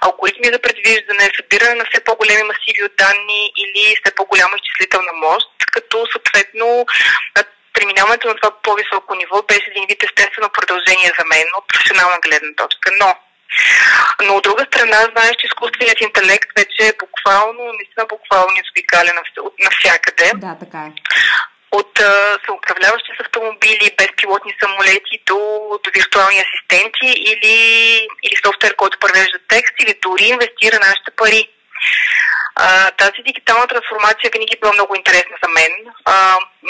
алгоритми 0.00 0.52
за 0.52 0.58
предвиждане, 0.58 1.36
събиране 1.36 1.74
на 1.74 1.84
все 1.88 2.04
по-големи 2.04 2.42
масиви 2.42 2.84
от 2.84 2.94
данни 3.02 3.42
или 3.62 3.84
все 3.96 4.14
по-голяма 4.14 4.54
изчислителна 4.56 5.12
мощ, 5.24 5.46
като 5.72 5.96
съответно 6.12 6.86
преминаването 7.74 8.28
на 8.28 8.34
това 8.36 8.50
по-високо 8.62 9.14
ниво 9.14 9.42
беше 9.42 9.70
един 9.70 9.86
вид 9.90 10.02
естествено 10.02 10.48
продължение 10.58 11.10
за 11.18 11.24
мен 11.32 11.46
от 11.58 11.64
професионална 11.68 12.18
гледна 12.24 12.52
точка. 12.62 12.90
Но 13.00 13.10
но 14.24 14.34
от 14.34 14.42
друга 14.42 14.64
страна, 14.70 14.98
знаеш, 15.12 15.34
че 15.38 15.46
изкуственият 15.46 16.00
интелект 16.00 16.48
вече 16.58 16.88
е 16.88 16.98
буквално, 17.04 17.62
наистина 17.78 18.06
буквално 18.14 18.54
обикаля 18.90 19.12
навсякъде. 19.64 20.32
Да, 20.34 20.56
така 20.60 20.78
е. 20.78 20.92
От 21.72 21.98
съуправляващи 22.46 23.10
с 23.16 23.20
автомобили, 23.20 23.94
безпилотни 23.98 24.54
самолети 24.62 25.22
до, 25.26 25.38
до 25.84 25.90
виртуални 25.94 26.44
асистенти 26.44 27.10
или, 27.30 27.54
или 28.22 28.36
софтуер, 28.44 28.76
който 28.76 28.98
превежда 28.98 29.38
текст 29.48 29.74
или 29.82 29.94
дори 30.02 30.24
инвестира 30.24 30.78
нашите 30.78 31.10
пари. 31.16 31.48
А, 32.56 32.90
тази 32.90 33.20
дигитална 33.26 33.66
трансформация 33.66 34.30
винаги 34.32 34.54
е 34.54 34.60
била 34.60 34.72
много 34.72 34.92
интересна 34.94 35.36
за 35.42 35.48
мен, 35.58 35.72
а, 36.04 36.14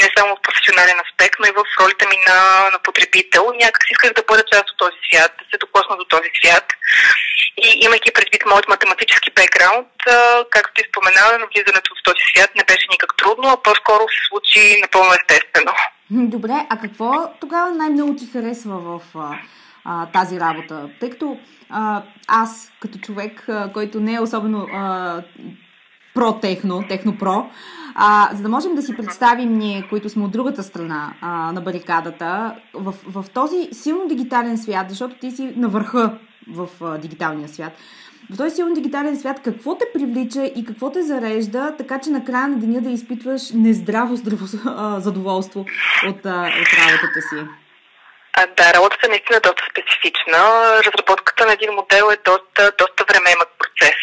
не 0.01 0.09
само 0.17 0.37
в 0.37 0.43
професионален 0.47 0.99
аспект, 1.07 1.37
но 1.41 1.47
и 1.47 1.57
в 1.59 1.63
ролята 1.81 2.05
ми 2.11 2.19
на, 2.29 2.41
на 2.75 2.79
потребител. 2.87 3.45
Някак 3.63 3.83
си 3.85 3.93
исках 3.93 4.13
да 4.13 4.29
бъда 4.29 4.43
част 4.53 4.67
от 4.71 4.79
този 4.79 4.99
свят, 5.07 5.33
да 5.39 5.45
се 5.51 5.63
докосна 5.65 5.97
до 5.97 6.05
този 6.05 6.31
свят. 6.39 6.67
И 7.67 7.69
имайки 7.87 8.11
предвид 8.13 8.43
моят 8.47 8.69
математически 8.69 9.31
бекграунд, 9.37 9.95
а, 10.07 10.45
както 10.51 10.75
ти 10.75 10.83
споменава, 10.89 11.39
навлизането 11.39 11.89
в 11.95 12.05
този 12.09 12.23
свят 12.31 12.51
не 12.57 12.65
беше 12.71 12.87
никак 12.95 13.11
трудно, 13.21 13.47
а 13.49 13.63
по-скоро 13.63 14.03
се 14.09 14.23
случи 14.29 14.81
напълно 14.81 15.13
естествено. 15.21 15.73
Добре, 16.11 16.67
а 16.71 16.75
какво 16.81 17.11
тогава 17.41 17.71
най-много 17.71 18.17
ти 18.17 18.27
харесва 18.33 18.77
в 18.89 19.01
а, 19.85 20.07
тази 20.07 20.41
работа? 20.41 20.89
Тъй 21.01 21.11
като 21.11 21.37
а, 21.71 22.03
аз, 22.29 22.73
като 22.81 22.99
човек, 22.99 23.49
а, 23.49 23.73
който 23.73 24.01
не 24.01 24.15
е 24.15 24.21
особено 24.21 24.67
а, 24.73 25.23
про-техно, 26.15 26.85
техно-про, 26.89 27.51
а, 27.95 28.31
за 28.35 28.43
да 28.43 28.49
можем 28.49 28.75
да 28.75 28.83
си 28.83 28.97
представим 28.97 29.59
ние, 29.59 29.87
които 29.91 30.09
сме 30.09 30.25
от 30.25 30.31
другата 30.31 30.63
страна 30.63 31.13
а, 31.21 31.53
на 31.53 31.61
барикадата, 31.61 32.55
в, 32.75 32.95
в 33.07 33.25
този 33.35 33.69
силно 33.73 34.09
дигитален 34.09 34.59
свят, 34.59 34.87
защото 34.89 35.17
ти 35.21 35.31
си 35.31 35.53
на 35.57 35.69
върха 35.69 36.19
в 36.49 36.69
а, 36.81 36.99
дигиталния 36.99 37.49
свят, 37.49 37.73
в 38.31 38.37
този 38.37 38.57
силно 38.57 38.75
дигитален 38.75 39.17
свят, 39.17 39.41
какво 39.45 39.79
те 39.79 39.85
привлича 39.95 40.45
и 40.45 40.65
какво 40.65 40.93
те 40.93 41.03
зарежда, 41.03 41.75
така 41.79 42.01
че 42.01 42.11
накрая 42.11 42.49
на 42.49 42.57
деня 42.57 42.81
да 42.81 42.91
изпитваш 42.91 43.51
нездраво 43.51 44.17
здраво, 44.17 44.47
а, 44.65 45.01
задоволство 45.01 45.61
от, 46.09 46.27
а, 46.27 46.49
от 46.61 46.69
работата 46.79 47.21
си? 47.31 47.60
А, 48.33 48.47
да, 48.47 48.75
работата 48.75 49.07
е 49.07 49.09
наистина 49.09 49.41
доста 49.41 49.63
специфична. 49.71 50.41
Разработката 50.85 51.47
на 51.47 51.53
един 51.53 51.73
модел 51.73 52.11
е 52.13 52.17
доста, 52.17 52.73
доста 52.79 53.05
времеемък 53.05 53.49
процес 53.59 53.97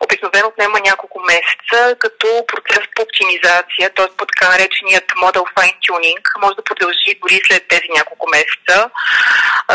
обикновено 0.00 0.48
отнема 0.48 0.80
няколко 0.80 1.20
месеца, 1.20 1.96
като 1.98 2.46
процес 2.46 2.84
по 2.94 3.02
оптимизация, 3.02 3.90
т.е. 3.94 4.06
под 4.16 4.28
така 4.28 4.48
нареченият 4.52 5.04
модел 5.16 5.44
fine 5.56 5.78
tuning, 5.86 6.22
може 6.42 6.54
да 6.54 6.64
продължи 6.64 7.18
дори 7.22 7.40
след 7.46 7.68
тези 7.68 7.88
няколко 7.96 8.26
месеца, 8.30 8.90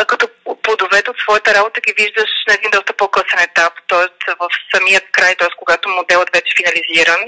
като 0.06 0.28
плодовете 0.62 1.10
от 1.10 1.18
своята 1.18 1.54
работа 1.54 1.80
ги 1.80 1.92
виждаш 1.92 2.30
на 2.48 2.54
един 2.54 2.70
доста 2.70 2.92
по-късен 2.92 3.40
етап, 3.40 3.72
т.е. 3.88 4.32
в 4.40 4.48
самият 4.74 5.04
край, 5.12 5.34
т.е. 5.36 5.48
когато 5.56 5.88
моделът 5.88 6.30
вече 6.32 6.52
е 6.52 6.58
финализиран, 6.60 7.22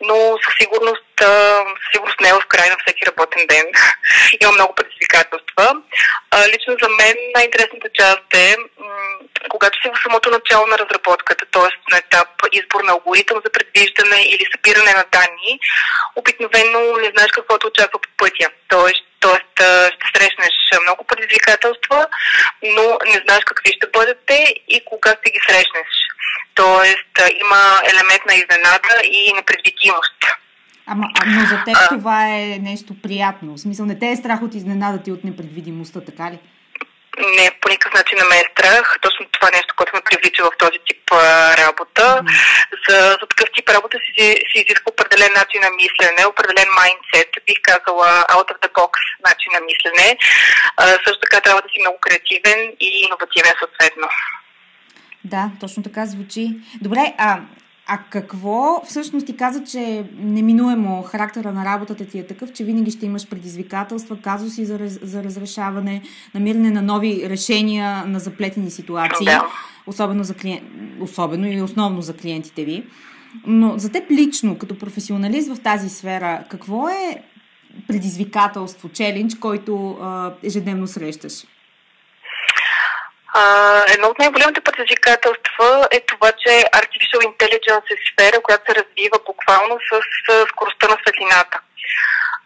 но 0.00 0.38
със 0.44 0.54
сигурност, 0.60 1.04
със 1.20 1.88
сигурност 1.92 2.20
не 2.20 2.28
е 2.28 2.32
в 2.32 2.46
край 2.48 2.68
на 2.68 2.76
всеки 2.84 3.06
работен 3.06 3.46
ден. 3.46 3.66
Има 4.42 4.52
много 4.52 4.74
предизвикателства. 4.74 5.66
Лично 6.52 6.76
за 6.82 6.88
мен 6.88 7.14
най-интересната 7.34 7.88
част 8.00 8.34
е, 8.34 8.56
когато 9.48 9.78
си 9.82 9.88
в 9.88 10.02
самото 10.02 10.30
начало 10.30 10.66
на 10.66 10.78
разработката, 10.78 11.44
т.е. 11.52 11.92
на 11.92 11.98
етап 11.98 12.28
избор 12.52 12.84
на 12.84 12.92
алгоритъм 12.92 13.40
за 13.44 13.50
предвиждане 13.52 14.20
или 14.22 14.44
събиране 14.52 14.92
на 14.94 15.04
данни, 15.12 15.60
обикновено 16.16 16.80
не 16.96 17.10
знаеш 17.14 17.30
какво 17.32 17.58
те 17.58 17.66
очаква 17.66 17.98
по 18.00 18.08
пътя. 18.16 18.48
Тоест, 18.68 19.04
тоест 19.20 19.54
ще 19.94 20.06
срещнеш 20.14 20.54
много 20.82 21.04
предизвикателства, 21.04 22.06
но 22.62 22.98
не 23.06 23.18
знаеш 23.24 23.44
какви 23.44 23.72
ще 23.76 23.86
бъдете 23.86 24.54
и 24.68 24.84
кога 24.84 25.10
ще 25.20 25.30
ги 25.30 25.40
срещнеш. 25.48 25.92
Тоест 26.54 27.14
има 27.40 27.80
елемент 27.84 28.26
на 28.26 28.34
изненада 28.34 29.00
и 29.04 29.32
непредвидимост. 29.32 30.43
Ама, 30.86 31.08
но 31.26 31.40
за 31.40 31.64
теб 31.64 31.76
а, 31.76 31.88
това 31.88 32.28
е 32.28 32.58
нещо 32.58 32.94
приятно. 33.02 33.54
В 33.54 33.60
смисъл, 33.60 33.86
не 33.86 33.98
те 33.98 34.10
е 34.10 34.16
страх 34.16 34.42
от 34.42 34.54
изненадата 34.54 35.10
и 35.10 35.12
от 35.12 35.24
непредвидимостта, 35.24 36.00
така 36.00 36.30
ли? 36.30 36.38
Не, 37.36 37.50
по 37.60 37.68
никакъв 37.68 37.92
начин 37.98 38.18
не 38.18 38.24
ме 38.24 38.36
е 38.36 38.50
страх. 38.52 38.98
Точно 39.00 39.26
това 39.32 39.48
нещо, 39.50 39.74
което 39.76 39.92
ме 39.94 40.06
привлича 40.08 40.44
в 40.44 40.58
този 40.58 40.78
тип 40.86 41.12
а, 41.12 41.56
работа. 41.56 42.06
За, 42.88 42.96
за 43.20 43.26
такъв 43.30 43.48
тип 43.54 43.68
работа 43.68 43.96
си, 44.06 44.24
си 44.50 44.56
изисква 44.62 44.92
определен 44.92 45.32
начин 45.40 45.60
на 45.66 45.70
мислене, 45.80 46.30
определен 46.32 46.68
майндсет, 46.78 47.30
бих 47.46 47.58
казала 47.68 48.08
out 48.34 48.48
of 48.52 48.58
the 48.64 48.70
box 48.78 48.92
начин 49.28 49.50
на 49.56 49.60
мислене. 49.68 50.08
А, 50.76 50.84
също 51.04 51.20
така 51.24 51.40
трябва 51.40 51.62
да 51.62 51.68
си 51.72 51.78
много 51.80 51.98
креативен 52.00 52.60
и 52.86 52.88
иновативен 53.04 53.54
съответно. 53.60 54.08
Да, 55.24 55.50
точно 55.60 55.82
така 55.82 56.06
звучи. 56.06 56.44
Добре, 56.80 57.14
а 57.18 57.40
а 57.86 57.98
какво 58.10 58.82
всъщност 58.86 59.26
ти 59.26 59.36
каза, 59.36 59.64
че 59.64 60.04
неминуемо 60.18 61.02
характера 61.02 61.52
на 61.52 61.64
работата 61.64 62.04
ти 62.04 62.18
е 62.18 62.26
такъв, 62.26 62.52
че 62.52 62.64
винаги 62.64 62.90
ще 62.90 63.06
имаш 63.06 63.28
предизвикателства, 63.28 64.16
казуси 64.22 64.64
за, 64.64 64.78
за 65.02 65.24
разрешаване, 65.24 66.02
намиране 66.34 66.70
на 66.70 66.82
нови 66.82 67.28
решения 67.28 68.04
на 68.06 68.18
заплетени 68.18 68.70
ситуации, 68.70 69.24
да. 69.24 69.46
особено, 69.86 70.24
за 70.24 70.34
клиент, 70.34 70.62
особено 71.00 71.52
и 71.52 71.62
основно 71.62 72.02
за 72.02 72.16
клиентите 72.16 72.64
ви. 72.64 72.84
Но 73.46 73.78
за 73.78 73.92
теб 73.92 74.10
лично, 74.10 74.58
като 74.58 74.78
професионалист 74.78 75.54
в 75.54 75.60
тази 75.60 75.88
сфера, 75.88 76.44
какво 76.50 76.88
е 76.88 77.22
предизвикателство, 77.88 78.88
челендж, 78.88 79.34
който 79.34 79.90
а, 79.90 80.32
ежедневно 80.42 80.86
срещаш? 80.86 81.44
А, 83.36 83.42
едно 83.94 84.08
от 84.08 84.18
най-големите 84.18 84.60
предизвикателства 84.60 85.88
е 85.90 86.00
това, 86.00 86.32
че 86.32 86.48
Artificial 86.80 87.20
Intelligence 87.30 87.88
е 87.94 88.02
сфера, 88.10 88.42
която 88.42 88.64
се 88.66 88.78
развива 88.80 89.18
буквално 89.26 89.78
с, 89.88 89.92
с 90.24 90.46
скоростта 90.48 90.88
на 90.88 90.96
светлината. 91.02 91.60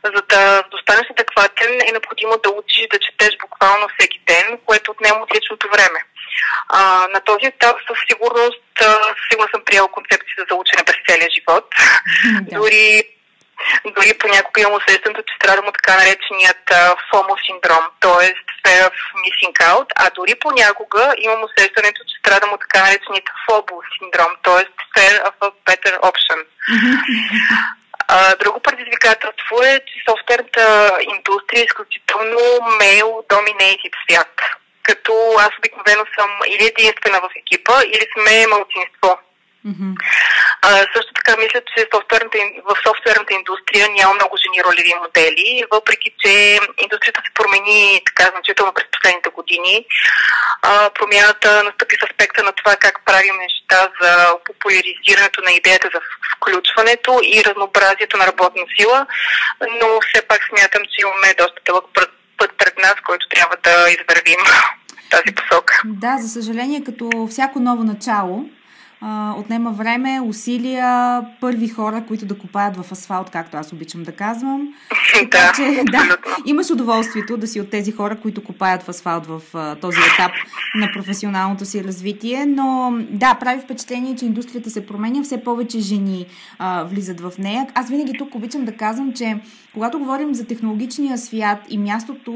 За 0.04 0.22
да 0.28 0.62
достанеш 0.70 1.06
адекватен 1.10 1.72
е 1.88 1.92
необходимо 1.92 2.34
да 2.44 2.50
учиш 2.50 2.86
да 2.92 2.98
четеш 2.98 3.36
буквално 3.40 3.88
всеки 3.88 4.20
ден, 4.26 4.58
което 4.66 4.90
отнема 4.90 5.20
от 5.20 5.34
личното 5.36 5.68
време. 5.74 6.00
А, 6.68 7.06
на 7.14 7.20
този 7.20 7.46
етап 7.46 7.76
със 7.88 7.98
сигурност, 8.08 8.64
сигурно 9.30 9.48
съм 9.54 9.64
приел 9.64 9.88
концепция 9.88 10.46
за 10.50 10.54
учене 10.56 10.84
през 10.84 10.96
целия 11.08 11.28
живот. 11.36 11.64
Дори 12.42 13.02
дори 13.96 14.18
понякога 14.18 14.60
имам 14.60 14.74
усещането, 14.80 15.22
че 15.22 15.34
страдам 15.36 15.68
от 15.68 15.74
така 15.74 15.96
нареченият 15.96 16.64
FOMO 17.08 17.34
синдром, 17.46 17.84
т.е. 18.00 18.28
Fear 18.62 18.82
of 18.88 18.96
Missing 19.22 19.56
Out, 19.70 19.88
а 19.96 20.10
дори 20.10 20.34
понякога 20.34 21.14
имам 21.18 21.44
усещането, 21.44 22.00
че 22.08 22.18
страдам 22.18 22.52
от 22.52 22.60
така 22.60 22.84
нареченият 22.86 23.28
FOBO 23.44 23.76
синдром, 23.98 24.32
т.е. 24.44 24.64
Fear 24.94 25.14
of 25.28 25.34
a 25.46 25.50
Better 25.66 26.00
Option. 26.08 26.38
Друго 28.40 28.60
предизвикателство 28.60 29.62
е, 29.62 29.80
че 29.86 30.04
софтуерната 30.08 30.92
индустрия 31.00 31.60
е 31.60 31.64
изключително 31.64 32.40
male-dominated 32.80 33.94
свят. 34.02 34.34
Като 34.82 35.12
аз 35.38 35.50
обикновено 35.58 36.04
съм 36.18 36.30
или 36.46 36.64
единствена 36.66 37.20
в 37.20 37.30
екипа, 37.36 37.82
или 37.86 38.06
сме 38.12 38.46
малцинство. 38.46 39.18
Mm-hmm. 39.66 39.92
А, 40.62 40.68
също 40.94 41.12
така 41.14 41.36
мисля, 41.36 41.60
че 41.70 41.88
софтуерната, 41.94 42.38
в 42.68 42.72
софтуерната 42.86 43.34
индустрия 43.34 43.86
няма 43.88 44.14
много 44.14 44.34
жени 44.42 44.64
ролеви 44.66 44.94
модели, 45.02 45.64
въпреки 45.72 46.10
че 46.20 46.32
индустрията 46.84 47.20
се 47.24 47.36
промени 47.38 48.00
така 48.08 48.30
значително 48.34 48.72
през 48.72 48.86
последните 48.94 49.28
години. 49.38 49.86
А, 50.62 50.90
промяната 50.90 51.64
настъпи 51.64 51.96
в 52.00 52.06
аспекта 52.10 52.42
на 52.42 52.52
това 52.52 52.76
как 52.76 53.04
правим 53.04 53.36
неща 53.36 53.80
за 54.00 54.12
популяризирането 54.48 55.38
на 55.46 55.50
идеята 55.52 55.88
за 55.94 56.00
включването 56.36 57.20
и 57.24 57.44
разнообразието 57.44 58.16
на 58.16 58.26
работна 58.26 58.64
сила, 58.76 59.06
но 59.80 59.86
все 60.06 60.22
пак 60.28 60.40
смятам, 60.48 60.82
че 60.90 61.00
имаме 61.00 61.38
доста 61.38 61.60
дълъг 61.66 61.84
път 62.38 62.50
пред 62.58 62.78
нас, 62.78 62.94
който 63.06 63.28
трябва 63.28 63.56
да 63.62 63.90
извървим 63.90 64.40
тази 65.10 65.34
посока. 65.34 65.80
Да, 65.84 66.16
за 66.18 66.28
съжаление, 66.28 66.84
като 66.84 67.26
всяко 67.30 67.60
ново 67.60 67.84
начало, 67.84 68.44
а, 69.00 69.34
отнема 69.38 69.70
време, 69.70 70.20
усилия, 70.20 71.20
първи 71.40 71.68
хора, 71.68 72.04
които 72.08 72.26
да 72.26 72.38
копаят 72.38 72.76
в 72.76 72.92
асфалт, 72.92 73.30
както 73.30 73.56
аз 73.56 73.72
обичам 73.72 74.02
да 74.02 74.12
казвам. 74.12 74.68
Така 75.20 75.38
да, 75.38 75.52
че, 75.56 75.84
да, 75.90 76.16
имаш 76.46 76.70
удоволствието 76.70 77.36
да 77.36 77.46
си 77.46 77.60
от 77.60 77.70
тези 77.70 77.92
хора, 77.92 78.16
които 78.16 78.44
копаят 78.44 78.82
в 78.82 78.88
асфалт 78.88 79.26
в 79.26 79.42
а, 79.54 79.74
този 79.74 79.98
етап 80.14 80.32
на 80.74 80.90
професионалното 80.92 81.64
си 81.64 81.84
развитие, 81.84 82.46
но 82.46 82.94
да, 83.10 83.34
прави 83.34 83.60
впечатление, 83.60 84.16
че 84.16 84.26
индустрията 84.26 84.70
се 84.70 84.86
променя, 84.86 85.22
все 85.22 85.44
повече 85.44 85.78
жени 85.78 86.26
а, 86.58 86.84
влизат 86.84 87.20
в 87.20 87.32
нея. 87.38 87.66
Аз 87.74 87.88
винаги 87.88 88.12
тук 88.18 88.34
обичам 88.34 88.64
да 88.64 88.72
казвам, 88.72 89.12
че 89.12 89.38
когато 89.78 89.98
говорим 89.98 90.34
за 90.34 90.46
технологичния 90.46 91.18
свят 91.18 91.58
и 91.70 91.78
мястото, 91.78 92.32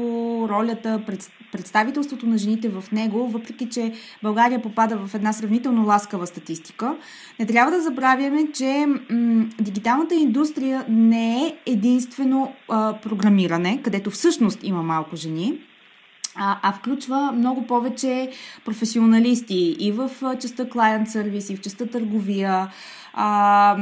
ролята, 0.49 1.01
представителството 1.51 2.25
на 2.25 2.37
жените 2.37 2.69
в 2.69 2.83
него, 2.91 3.27
въпреки 3.27 3.69
че 3.69 3.93
България 4.23 4.61
попада 4.61 4.97
в 4.97 5.15
една 5.15 5.33
сравнително 5.33 5.85
ласкава 5.85 6.27
статистика, 6.27 6.95
не 7.39 7.45
трябва 7.45 7.71
да 7.71 7.81
забравяме, 7.81 8.51
че 8.51 8.85
м- 9.09 9.45
дигиталната 9.61 10.15
индустрия 10.15 10.85
не 10.89 11.45
е 11.45 11.55
единствено 11.65 12.53
а, 12.69 12.93
програмиране, 12.93 13.81
където 13.83 14.11
всъщност 14.11 14.59
има 14.63 14.83
малко 14.83 15.15
жени, 15.15 15.59
а, 16.35 16.59
а 16.61 16.73
включва 16.73 17.31
много 17.31 17.67
повече 17.67 18.29
професионалисти 18.65 19.75
и 19.79 19.91
в 19.91 20.09
частта 20.41 20.65
client 20.65 21.07
service, 21.07 21.53
и 21.53 21.55
в 21.55 21.61
частта 21.61 21.85
търговия. 21.85 22.67
А, 23.13 23.77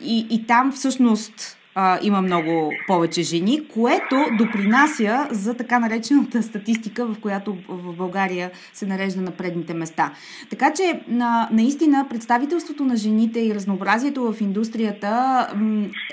и, 0.00 0.26
и 0.30 0.46
там 0.46 0.72
всъщност 0.72 1.56
а, 1.78 1.98
има 2.02 2.22
много 2.22 2.72
повече 2.86 3.22
жени, 3.22 3.68
което 3.74 4.16
допринася 4.38 5.28
за 5.30 5.54
така 5.54 5.78
наречената 5.78 6.42
статистика, 6.42 7.06
в 7.06 7.16
която 7.20 7.56
в 7.68 7.92
България 7.92 8.50
се 8.72 8.86
нарежда 8.86 9.20
на 9.20 9.30
предните 9.30 9.74
места. 9.74 10.12
Така 10.50 10.72
че, 10.72 11.00
на, 11.08 11.48
наистина, 11.52 12.06
представителството 12.10 12.84
на 12.84 12.96
жените 12.96 13.40
и 13.40 13.54
разнообразието 13.54 14.32
в 14.32 14.40
индустрията 14.40 15.46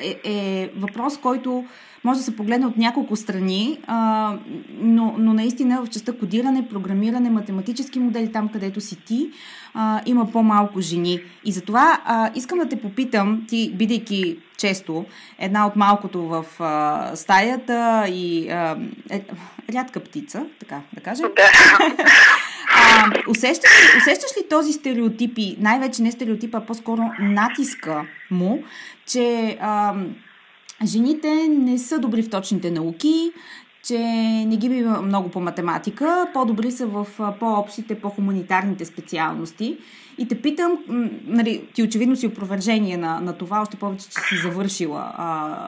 е, 0.02 0.20
е 0.24 0.70
въпрос, 0.78 1.18
който 1.18 1.66
може 2.04 2.20
да 2.20 2.24
се 2.24 2.36
погледне 2.36 2.68
от 2.68 2.78
няколко 2.78 3.16
страни, 3.16 3.80
а, 3.88 4.34
но, 4.70 5.16
но 5.18 5.34
наистина 5.34 5.86
в 5.86 5.90
частта 5.90 6.14
кодиране, 6.14 6.68
програмиране, 6.68 7.30
математически 7.30 8.00
модели, 8.00 8.32
там 8.32 8.50
където 8.50 8.82
си 8.82 8.96
ти, 8.96 9.30
а, 9.74 10.02
има 10.06 10.32
по-малко 10.32 10.82
жени. 10.82 11.20
И 11.46 11.52
затова 11.52 12.02
а, 12.06 12.32
искам 12.36 12.60
да 12.60 12.70
те 12.70 12.82
попитам, 12.82 13.46
ти, 13.48 13.74
бидейки 13.76 14.38
често 14.58 15.06
една 15.40 15.68
от 15.68 15.76
малкото 15.76 16.22
в 16.22 16.46
а, 16.60 17.12
стаята 17.16 18.06
и 18.08 18.50
а, 18.50 18.78
е, 19.10 19.26
рядка 19.74 20.00
птица, 20.00 20.46
така 20.60 20.82
да 20.94 21.02
кажем. 21.02 21.26
а, 22.76 23.12
усещаш, 23.30 23.72
ли, 23.72 23.98
усещаш 23.98 24.32
ли 24.38 24.50
този 24.50 24.74
стереотипи, 24.74 25.56
най-вече 25.60 26.02
не 26.02 26.12
стереотипа, 26.12 26.58
а 26.58 26.66
по-скоро 26.66 27.02
натиска 27.20 28.06
му, 28.32 28.64
че 29.06 29.58
а, 29.62 29.96
жените 30.86 31.48
не 31.48 31.80
са 31.80 32.00
добри 32.00 32.24
в 32.24 32.30
точните 32.30 32.72
науки, 32.72 33.32
че 33.84 34.00
не 34.48 34.58
ги 34.58 34.70
бива 34.70 35.02
много 35.02 35.30
по 35.30 35.40
математика, 35.40 36.28
по-добри 36.34 36.72
са 36.72 36.88
в 36.88 37.08
по-общите, 37.40 37.96
по-хуманитарните 37.96 38.86
специалности. 38.86 39.78
И 40.18 40.28
те 40.28 40.42
питам, 40.42 40.78
нали, 41.26 41.68
ти 41.74 41.84
очевидно 41.84 42.16
си 42.16 42.28
опровержение 42.28 42.98
на, 42.98 43.20
на 43.20 43.38
това, 43.38 43.62
още 43.62 43.78
повече, 43.78 44.10
че 44.10 44.12
си 44.12 44.38
завършила 44.44 45.14
а, 45.18 45.68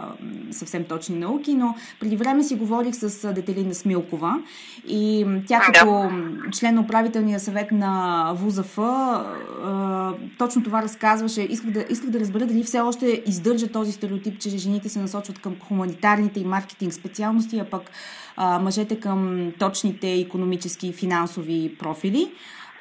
съвсем 0.52 0.84
точни 0.84 1.16
науки, 1.16 1.54
но 1.54 1.76
преди 2.00 2.16
време 2.16 2.44
си 2.44 2.56
говорих 2.56 2.96
с 2.96 3.34
Детелина 3.34 3.76
Смилкова 3.76 4.40
и 4.88 5.26
тя 5.48 5.60
като 5.60 6.10
член 6.52 6.76
на 6.76 6.82
управителния 6.82 7.40
съвет 7.40 7.72
на 7.72 8.34
ВУЗАФ 8.36 8.78
а, 8.78 10.14
точно 10.38 10.64
това 10.64 10.82
разказваше. 10.82 11.42
Исках 11.42 11.72
да, 11.72 11.86
исках 11.90 12.10
да 12.10 12.20
разбера 12.20 12.46
дали 12.46 12.64
все 12.64 12.80
още 12.80 13.24
издържа 13.28 13.68
този 13.68 13.92
стереотип, 13.92 14.40
че 14.40 14.50
жените 14.50 14.90
се 14.90 15.00
насочват 15.00 15.40
към 15.40 15.56
хуманитарните 15.68 16.40
и 16.40 16.46
маркетинг 16.46 16.94
специалности, 16.94 17.60
а 17.60 17.66
пък 17.66 17.92
а, 18.38 18.60
мъжете 18.60 19.00
към 19.00 19.52
точните 19.60 20.14
економически 20.14 20.88
и 20.88 20.94
финансови 20.94 21.76
профили. 21.80 22.32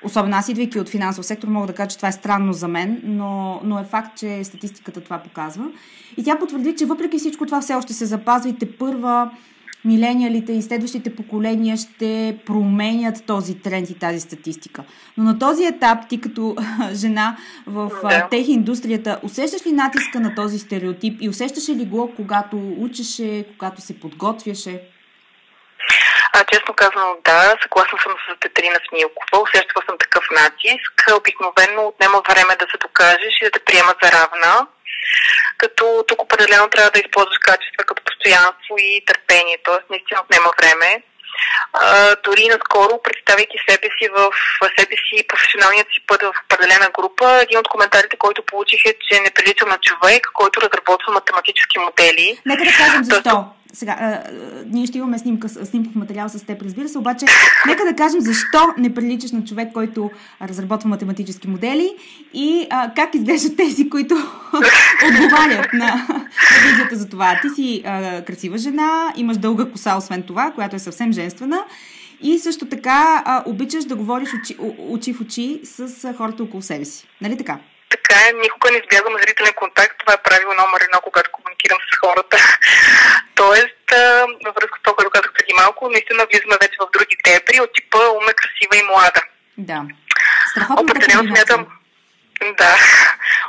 Особено 0.05 0.37
аз, 0.37 0.49
идвайки 0.49 0.79
от 0.79 0.89
финансов 0.89 1.27
сектор, 1.27 1.49
мога 1.49 1.67
да 1.67 1.73
кажа, 1.73 1.89
че 1.89 1.97
това 1.97 2.09
е 2.09 2.13
странно 2.13 2.53
за 2.53 2.69
мен, 2.69 3.01
но, 3.05 3.61
но 3.65 3.79
е 3.79 3.85
факт, 3.85 4.19
че 4.19 4.45
статистиката 4.45 5.01
това 5.01 5.19
показва. 5.19 5.65
И 6.17 6.25
тя 6.25 6.39
потвърди, 6.39 6.75
че 6.77 6.87
въпреки 6.87 7.19
всичко 7.19 7.47
това 7.47 7.61
все 7.61 7.75
още 7.75 7.93
се 7.93 8.07
запазва 8.07 8.51
и 8.51 8.59
те 8.59 8.73
първа 8.73 9.31
милениалите 9.85 10.53
и 10.53 10.63
следващите 10.63 11.15
поколения 11.15 11.77
ще 11.77 12.39
променят 12.47 13.25
този 13.27 13.55
тренд 13.55 13.91
и 13.91 13.95
тази 13.95 14.21
статистика. 14.21 14.85
Но 15.17 15.25
на 15.25 15.39
този 15.39 15.65
етап, 15.65 16.09
ти 16.09 16.21
като 16.21 16.57
жена 16.93 17.37
в 17.67 17.91
да. 18.03 18.29
тех 18.31 18.49
индустрията, 18.49 19.21
усещаш 19.23 19.67
ли 19.67 19.73
натиска 19.73 20.21
на 20.21 20.35
този 20.35 20.59
стереотип 20.59 21.19
и 21.21 21.29
усещаш 21.29 21.69
ли 21.69 21.85
го, 21.85 22.11
когато 22.17 22.75
учеше, 22.79 23.45
когато 23.59 23.81
се 23.81 24.01
подготвяше? 24.01 24.81
А, 26.37 26.45
честно 26.53 26.75
казано, 26.75 27.17
да, 27.25 27.57
съгласна 27.63 27.99
съм 28.03 28.15
с 28.25 28.41
Петрина 28.41 28.79
Смилкова, 28.89 29.43
усещала 29.43 29.83
съм 29.87 29.97
такъв 29.99 30.25
натиск. 30.41 30.95
Обикновено 31.21 31.83
отнема 31.87 32.19
време 32.29 32.57
да 32.57 32.67
се 32.71 32.79
докажеш 32.87 33.35
и 33.37 33.45
да 33.45 33.51
те 33.51 33.61
приемат 33.67 33.99
за 34.03 34.09
равна. 34.13 34.67
Като 35.59 36.05
тук 36.09 36.23
определено 36.23 36.69
трябва 36.69 36.91
да 36.91 37.03
използваш 37.05 37.39
качества 37.39 37.83
като 37.85 38.03
постоянство 38.09 38.73
и 38.79 39.05
търпение, 39.07 39.59
т.е. 39.65 39.81
наистина 39.91 40.21
отнема 40.25 40.51
време. 40.59 41.03
А, 41.73 42.17
дори 42.25 42.49
наскоро, 42.49 43.03
представяйки 43.07 43.59
себе 43.69 43.89
си 43.97 44.09
в 44.17 44.33
себе 44.79 44.97
си 45.07 45.27
професионалният 45.29 45.89
си 45.95 46.01
път 46.07 46.23
в 46.23 46.35
определена 46.45 46.89
група, 46.99 47.27
един 47.43 47.59
от 47.59 47.69
коментарите, 47.69 48.17
който 48.17 48.47
получих 48.53 48.81
е, 48.85 48.95
че 49.05 49.21
не 49.21 49.31
приличам 49.31 49.69
на 49.69 49.79
човек, 49.79 50.23
който 50.33 50.61
разработва 50.61 51.13
математически 51.13 51.79
модели. 51.79 52.39
Нека 52.47 52.65
да 52.65 52.73
кажем 52.81 53.05
защо. 53.05 53.45
Сега, 53.75 53.97
а, 54.01 54.23
ние 54.67 54.87
ще 54.87 54.99
имаме 54.99 55.19
снимка, 55.19 55.49
снимков 55.49 55.95
материал 55.95 56.29
с 56.29 56.47
теб, 56.47 56.63
разбира 56.63 56.89
се, 56.89 56.99
обаче 56.99 57.27
нека 57.67 57.85
да 57.85 57.97
кажем 57.97 58.21
защо 58.21 58.59
не 58.79 58.95
приличаш 58.95 59.33
на 59.33 59.45
човек, 59.45 59.73
който 59.73 60.11
разработва 60.43 60.89
математически 60.89 61.49
модели 61.49 61.97
и 62.35 62.67
а, 62.71 62.93
как 62.95 63.15
изглеждат 63.15 63.57
тези, 63.57 63.91
които 63.91 64.15
отговарят 65.09 65.73
на, 65.73 65.87
на 66.09 66.71
визията 66.71 66.97
за 66.97 67.09
това. 67.09 67.41
Ти 67.43 67.49
си 67.49 67.83
а, 67.85 68.23
красива 68.23 68.59
жена, 68.59 69.13
имаш 69.17 69.37
дълга 69.37 69.65
коса, 69.65 69.97
освен 69.97 70.23
това, 70.23 70.51
която 70.51 70.77
е 70.77 70.79
съвсем 70.79 71.13
женствена 71.13 71.65
и 72.23 72.39
също 72.39 72.67
така 72.67 73.23
а, 73.25 73.43
обичаш 73.47 73.85
да 73.85 73.97
говориш 73.97 74.29
очи, 74.35 74.57
очи 74.79 75.13
в 75.13 75.21
очи 75.21 75.61
с 75.65 76.15
хората 76.15 76.43
около 76.43 76.63
себе 76.63 76.85
си. 76.85 77.07
Нали 77.21 77.37
така? 77.37 77.59
Така 78.05 78.29
е, 78.29 78.33
никога 78.33 78.71
не 78.71 78.79
избягвам 78.79 79.21
зрителен 79.23 79.53
контакт. 79.53 79.99
Това 79.99 80.13
е 80.15 80.25
правило 80.27 80.53
номер 80.55 80.81
едно, 80.81 81.01
когато 81.01 81.31
комуникирам 81.33 81.79
с 81.89 81.99
хората. 82.03 82.37
Тоест, 83.35 83.89
във 84.47 84.55
връзка 84.55 84.79
с 84.79 84.83
това, 84.83 84.97
което 84.97 85.11
казах 85.11 85.33
преди 85.33 85.53
малко, 85.55 85.89
наистина 85.89 86.27
влизаме 86.27 86.57
вече 86.63 86.77
в 86.81 86.93
други 86.93 87.17
дебри 87.25 87.61
от 87.61 87.75
типа 87.75 87.99
уме, 88.19 88.33
красива 88.41 88.75
и 88.77 88.89
млада. 88.91 89.21
Да. 89.59 89.83
Страхотно 90.51 90.83
Определено 90.83 91.23
смятам, 91.31 91.67
да, 92.61 92.73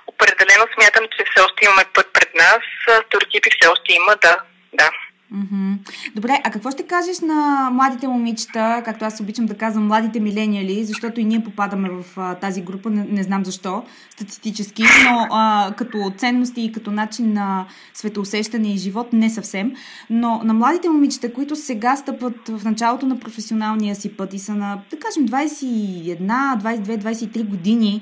определено 0.07 0.65
смятам, 0.73 1.05
че 1.13 1.25
все 1.29 1.39
още 1.45 1.65
имаме 1.65 1.85
път 1.93 2.07
пред 2.13 2.35
нас. 2.35 2.61
Стереотипи 3.05 3.49
все 3.55 3.67
още 3.67 3.93
има, 3.93 4.15
да, 4.15 4.37
да. 4.73 4.89
Mm-hmm. 5.35 5.77
Добре, 6.15 6.41
а 6.43 6.51
какво 6.51 6.71
ще 6.71 6.83
кажеш 6.83 7.19
на 7.19 7.69
младите 7.73 8.07
момичета, 8.07 8.81
както 8.85 9.05
аз 9.05 9.19
обичам 9.19 9.45
да 9.45 9.57
казвам, 9.57 9.87
младите 9.87 10.19
милениали, 10.19 10.85
защото 10.85 11.19
и 11.19 11.23
ние 11.25 11.43
попадаме 11.43 11.89
в 11.89 12.05
а, 12.17 12.35
тази 12.35 12.61
група, 12.61 12.89
не, 12.89 13.05
не 13.09 13.23
знам 13.23 13.45
защо, 13.45 13.83
статистически, 14.09 14.83
но 14.83 15.27
а, 15.31 15.73
като 15.77 16.13
ценности 16.17 16.61
и 16.61 16.71
като 16.71 16.91
начин 16.91 17.33
на 17.33 17.65
светоусещане 17.93 18.73
и 18.73 18.77
живот 18.77 19.13
не 19.13 19.29
съвсем. 19.29 19.73
Но 20.09 20.41
на 20.43 20.53
младите 20.53 20.89
момичета, 20.89 21.33
които 21.33 21.55
сега 21.55 21.95
стъпват 21.95 22.49
в 22.49 22.65
началото 22.65 23.05
на 23.05 23.19
професионалния 23.19 23.95
си 23.95 24.17
път 24.17 24.33
и 24.33 24.39
са 24.39 24.55
на, 24.55 24.79
да 24.91 24.99
кажем, 24.99 25.27
21, 25.27 26.17
22, 26.17 26.97
23 26.97 27.49
години, 27.49 28.01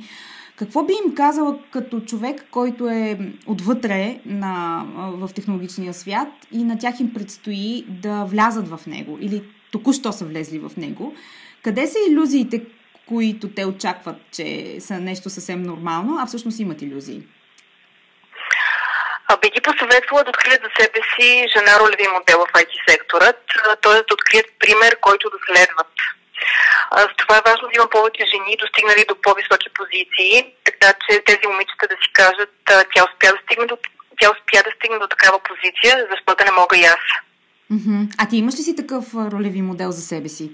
какво 0.56 0.84
би 0.84 0.94
им 1.06 1.16
казала 1.16 1.60
като 1.72 2.00
човек, 2.00 2.46
който 2.52 2.88
е 2.88 3.20
отвътре 3.48 4.20
на, 4.26 4.84
в 4.98 5.30
технологичния 5.36 5.94
свят 5.94 6.28
и 6.52 6.63
на 6.63 6.80
тях 6.80 7.00
им 7.00 7.13
предстои 7.13 7.86
да 7.88 8.24
влязат 8.24 8.68
в 8.68 8.80
него 8.88 9.18
или 9.22 9.44
току-що 9.72 10.12
са 10.12 10.26
влезли 10.26 10.60
в 10.60 10.72
него? 10.78 11.16
Къде 11.63 11.88
са 11.88 11.98
иллюзиите, 12.10 12.62
които 13.08 13.50
те 13.50 13.66
очакват, 13.66 14.18
че 14.32 14.78
са 14.80 15.00
нещо 15.00 15.30
съвсем 15.30 15.63
нормално, 15.63 16.18
а 16.20 16.26
всъщност 16.26 16.60
имат 16.60 16.82
иллюзии? 16.82 17.24
Би 19.42 19.50
ги 19.50 19.62
посъветвала 19.62 20.24
да 20.24 20.30
открият 20.30 20.62
за 20.63 20.70
себе 20.80 21.00
си 21.13 21.46
жена 21.54 21.80
ролеви 21.80 22.08
модел 22.13 22.39
в 22.39 22.54
IT 22.54 22.89
секторът, 22.89 23.42
т.е. 23.82 23.94
да 23.94 24.13
открият 24.13 24.46
пример, 24.60 24.98
който 25.02 25.30
да 25.30 25.38
следват. 25.48 25.94
С 26.97 27.15
това 27.17 27.38
е 27.38 27.45
важно 27.49 27.67
да 27.67 27.75
има 27.75 27.89
повече 27.89 28.23
жени, 28.32 28.62
достигнали 28.63 29.06
до 29.10 29.15
по-високи 29.25 29.69
позиции, 29.79 30.56
така 30.63 30.93
че 31.03 31.23
тези 31.29 31.45
момичета 31.51 31.86
да 31.91 31.95
си 32.03 32.10
кажат, 32.13 32.53
тя 32.93 33.01
успя 33.08 33.29
да 33.36 33.39
стигне 33.43 33.65
до, 33.65 33.77
тя 34.19 34.27
успя 34.36 34.63
да 34.67 34.71
стигне 34.77 34.99
до 34.99 35.08
такава 35.08 35.39
позиция, 35.49 36.08
защо 36.12 36.36
да 36.36 36.45
не 36.45 36.51
мога 36.51 36.77
и 36.77 36.86
аз. 36.95 37.03
А 38.17 38.29
ти 38.29 38.38
имаш 38.38 38.53
ли 38.53 38.63
си 38.67 38.75
такъв 38.75 39.06
ролеви 39.34 39.62
модел 39.62 39.91
за 39.91 40.01
себе 40.01 40.29
си? 40.29 40.51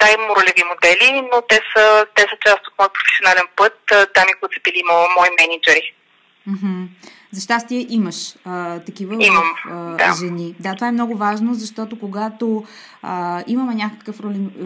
Да, 0.00 0.06
имам 0.12 0.30
ролеви 0.36 0.62
модели, 0.72 1.28
но 1.32 1.42
те 1.48 1.60
са, 1.72 2.06
те 2.14 2.22
са 2.22 2.36
част 2.46 2.66
от 2.68 2.74
моят 2.78 2.92
професионален 2.96 3.48
път, 3.56 3.78
дами, 4.14 4.32
които 4.40 4.54
са 4.54 4.60
били 4.64 4.82
мои 5.16 5.30
менеджери. 5.38 5.95
За 7.30 7.40
щастие 7.40 7.86
имаш 7.88 8.34
а, 8.44 8.78
такива 8.78 9.14
Имам, 9.14 9.44
а, 9.70 9.74
да. 9.96 10.14
жени. 10.20 10.54
Да, 10.60 10.74
това 10.74 10.88
е 10.88 10.92
много 10.92 11.16
важно, 11.16 11.54
защото 11.54 11.98
когато 11.98 12.64
а, 13.02 13.44
имаме 13.46 13.74
някакъв 13.74 14.20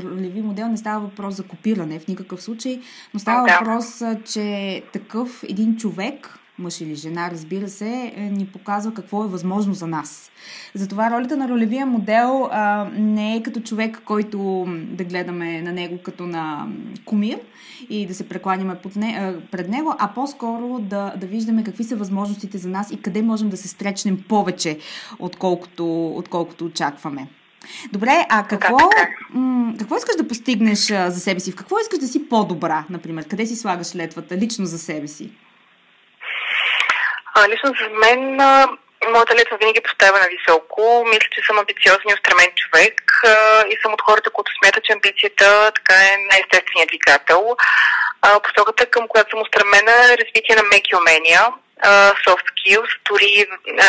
ролеви 0.05 0.43
модел, 0.43 0.69
не 0.69 0.77
става 0.77 1.01
въпрос 1.01 1.35
за 1.35 1.43
копиране 1.43 1.99
в 1.99 2.09
никакъв 2.09 2.43
случай, 2.43 2.81
но 3.15 3.21
става 3.21 3.47
да. 3.47 3.59
въпрос, 3.59 4.03
че 4.25 4.83
такъв 4.93 5.45
един 5.49 5.77
човек, 5.77 6.39
мъж 6.59 6.81
или 6.81 6.95
жена, 6.95 7.31
разбира 7.31 7.69
се, 7.69 8.13
е, 8.17 8.23
ни 8.23 8.47
показва 8.47 8.95
какво 8.95 9.25
е 9.25 9.29
възможно 9.29 9.75
за 9.75 9.87
нас. 9.87 10.31
Затова 10.75 11.11
ролята 11.11 11.37
на 11.37 11.49
ролевия 11.49 11.87
модел 11.87 12.49
а, 12.53 12.89
не 12.99 13.37
е 13.37 13.43
като 13.43 13.61
човек, 13.61 14.03
който 14.05 14.67
да 14.69 15.05
гледаме 15.05 15.63
на 15.63 15.73
него 15.73 15.99
като 16.03 16.27
на 16.27 16.69
кумир 17.05 17.39
и 17.91 18.07
да 18.07 18.15
се 18.15 18.29
прекланяме 18.29 18.75
под 18.75 18.97
не, 18.97 19.35
пред 19.51 19.69
него, 19.69 19.95
а 19.99 20.09
по-скоро 20.15 20.79
да, 20.79 21.13
да 21.17 21.27
виждаме 21.27 21.65
какви 21.65 21.85
са 21.85 21.97
възможностите 21.97 22.59
за 22.59 22.69
нас 22.69 22.91
и 22.91 23.03
къде 23.03 23.23
можем 23.23 23.51
да 23.51 23.57
се 23.57 23.69
стречнем 23.69 24.25
повече, 24.29 24.79
отколкото, 25.19 26.07
отколкото 26.07 26.65
очакваме. 26.65 27.27
Добре, 27.93 28.27
а 28.29 28.47
какво, 28.47 28.79
м- 29.31 29.75
какво 29.79 29.97
искаш 29.97 30.17
да 30.17 30.29
постигнеш 30.29 30.87
за 30.87 31.21
себе 31.21 31.41
си? 31.41 31.53
В 31.53 31.57
какво 31.57 31.79
искаш 31.79 31.99
да 31.99 32.09
си 32.09 32.29
по-добра, 32.29 32.85
например? 32.91 33.29
Къде 33.29 33.47
си 33.47 33.57
слагаш 33.57 33.95
летвата 33.95 34.37
лично 34.37 34.67
за 34.67 34.79
себе 34.79 35.09
си? 35.09 35.31
А, 37.35 37.49
лично 37.49 37.69
за 37.69 38.15
мен 38.15 38.41
а, 38.41 38.67
моята 39.09 39.35
летва 39.35 39.57
винаги 39.57 39.81
поставя 39.81 40.19
на 40.19 40.29
високо. 40.35 41.05
Мисля, 41.07 41.29
че 41.35 41.47
съм 41.47 41.59
амбициозен 41.59 42.11
и 42.11 42.15
устремен 42.15 42.51
човек 42.57 42.97
а, 43.25 43.65
и 43.73 43.75
съм 43.83 43.93
от 43.93 44.03
хората, 44.03 44.31
които 44.31 44.53
смятат, 44.59 44.85
че 44.85 44.93
амбицията 44.93 45.73
така 45.75 45.95
е 45.95 46.17
най-естественият 46.31 46.89
двигател. 46.89 47.57
А, 48.23 48.41
посоката, 48.41 48.87
към 48.87 49.09
която 49.09 49.31
съм 49.31 49.43
устремена 49.43 49.95
е 50.13 50.19
развитие 50.19 50.57
на 50.57 50.63
меки 50.63 50.97
умения, 50.97 51.43
soft 52.27 52.45
skills, 52.53 52.91
дори, 53.11 53.47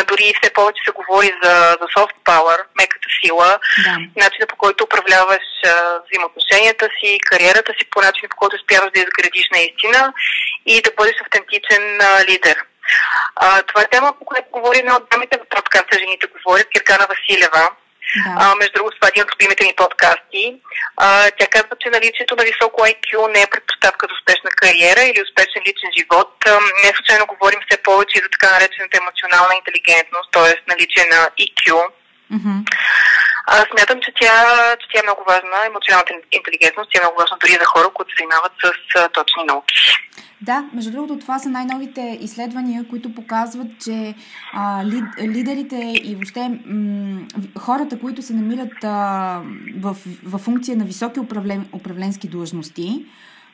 дори 0.08 0.34
все 0.42 0.54
повече 0.54 0.82
се 0.86 0.92
говори 0.92 1.32
за, 1.44 1.78
за 1.82 1.88
soft 1.98 2.16
power, 2.26 2.60
меката 2.80 3.08
сила, 3.22 3.60
да. 3.84 3.98
начина 4.16 4.48
по 4.48 4.56
който 4.56 4.84
управляваш 4.84 5.46
а, 5.66 6.00
взаимоотношенията 6.06 6.90
си, 7.00 7.20
кариерата 7.20 7.74
си, 7.80 7.86
по 7.92 8.02
начин 8.02 8.30
по 8.30 8.38
който 8.38 8.56
успяваш 8.56 8.92
да 8.92 9.00
изградиш 9.00 9.50
наистина 9.52 10.14
и 10.66 10.82
да 10.82 10.92
бъдеш 10.98 11.16
автентичен 11.22 12.02
а, 12.02 12.26
лидер. 12.26 12.58
А, 13.36 13.62
това 13.62 13.82
е 13.82 13.92
тема, 13.92 14.14
по 14.20 14.26
която 14.26 14.48
говори 14.52 14.80
една 14.80 14.96
от 14.96 15.10
дамите 15.12 15.38
в 15.38 15.50
подкаста 15.56 16.00
Жените 16.00 16.28
говорят, 16.28 16.70
Киркана 16.70 17.08
Василева. 17.12 17.64
Да. 18.26 18.32
А, 18.40 18.56
между 18.56 18.74
другото, 18.76 18.98
това 18.98 19.08
е 19.08 19.14
един 19.14 19.24
от 19.24 19.34
любимите 19.34 19.66
ми 19.66 19.74
подкасти. 19.84 20.44
А, 20.98 21.08
тя 21.38 21.48
казва, 21.56 21.74
че 21.82 21.96
наличието 21.98 22.36
на 22.36 22.44
високо 22.44 22.78
IQ 22.92 23.10
не 23.34 23.42
е 23.42 23.52
предпоставка 23.54 24.08
за 24.08 24.14
успешна 24.18 24.50
кариера 24.62 25.04
или 25.06 25.26
успешен 25.28 25.62
личен 25.68 25.90
живот. 25.98 26.32
А, 26.48 26.52
не 26.84 26.90
случайно 26.96 27.32
говорим 27.34 27.62
все 27.64 27.78
повече 27.88 28.18
и 28.18 28.24
за 28.26 28.30
така 28.36 28.48
наречената 28.56 28.98
емоционална 28.98 29.54
интелигентност, 29.60 30.30
т.е. 30.32 30.52
наличие 30.72 31.06
на 31.14 31.20
EQ. 31.44 31.66
Mm-hmm. 32.34 32.60
А, 33.52 33.54
смятам, 33.72 33.98
че 34.04 34.12
тя, 34.20 34.36
че 34.80 34.86
тя 34.92 35.00
е 35.00 35.08
много 35.08 35.24
важна, 35.32 35.58
емоционалната 35.66 36.14
интелигентност, 36.32 36.90
тя 36.92 36.98
е 37.00 37.04
много 37.06 37.20
важна 37.22 37.38
дори 37.42 37.54
за 37.62 37.66
хора, 37.74 37.88
които 37.94 38.12
се 38.12 38.20
занимават 38.20 38.54
с 38.64 38.66
а, 39.00 39.10
точни 39.10 39.44
науки. 39.44 39.80
Да, 40.42 40.70
между 40.74 40.92
другото, 40.92 41.20
това 41.20 41.40
са 41.40 41.50
най-новите 41.50 42.18
изследвания, 42.22 42.88
които 42.90 43.14
показват, 43.16 43.68
че 43.84 44.16
а, 44.54 44.86
лид, 44.86 45.04
лидерите 45.22 45.94
и 46.04 46.16
въобще 46.16 46.60
м- 46.66 47.22
хората, 47.60 48.00
които 48.00 48.22
се 48.22 48.34
намират 48.34 48.84
а, 48.84 49.42
в, 49.80 49.98
в 50.24 50.38
функция 50.38 50.78
на 50.78 50.86
високи 50.86 51.20
управлен, 51.20 51.66
управленски 51.74 52.28
длъжности, 52.28 53.06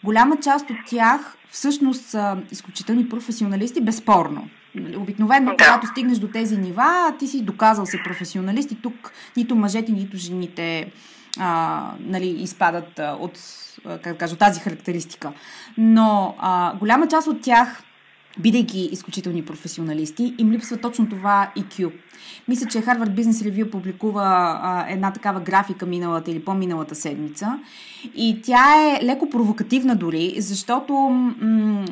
голяма 0.04 0.38
част 0.40 0.70
от 0.70 0.78
тях 0.90 1.38
всъщност 1.50 2.06
са 2.06 2.38
изключителни 2.52 3.10
професионалисти, 3.10 3.82
безспорно. 3.82 4.50
Обикновено, 4.98 5.52
да. 5.52 5.58
когато 5.58 5.88
стигнеш 5.88 6.18
до 6.18 6.28
тези 6.28 6.58
нива, 6.58 7.14
ти 7.20 7.28
си 7.28 7.42
доказал 7.42 7.86
се 7.86 8.04
професионалист 8.04 8.72
и 8.72 8.82
тук 8.82 9.12
нито 9.38 9.56
мъжете, 9.56 9.92
нито 9.92 10.18
жените 10.18 10.92
а, 11.40 11.92
нали, 12.00 12.28
изпадат 12.28 13.00
а, 13.00 13.18
от, 13.20 13.40
как 13.84 14.14
да 14.14 14.18
кажа, 14.18 14.36
тази 14.36 14.60
характеристика. 14.60 15.34
Но 15.78 16.36
а, 16.40 16.76
голяма 16.76 17.08
част 17.08 17.28
от 17.28 17.42
тях, 17.42 17.84
бидейки 18.40 18.80
изключителни 18.92 19.46
професионалисти, 19.46 20.36
им 20.38 20.52
липсва 20.52 20.78
точно 20.78 21.10
това 21.10 21.52
IQ. 21.58 21.92
Мисля, 22.48 22.68
че 22.68 22.78
Harvard 22.78 23.22
Business 23.22 23.52
Review 23.52 23.72
публикува 23.72 24.60
а, 24.62 24.86
една 24.90 25.14
такава 25.14 25.40
графика 25.40 25.86
миналата 25.86 26.32
или 26.32 26.46
по-миналата 26.46 26.96
седмица 26.96 27.60
и 28.16 28.42
тя 28.44 28.76
е 28.76 29.06
леко 29.06 29.30
провокативна 29.30 29.96
дори, 29.96 30.36
защото 30.38 30.94
м- 30.94 31.86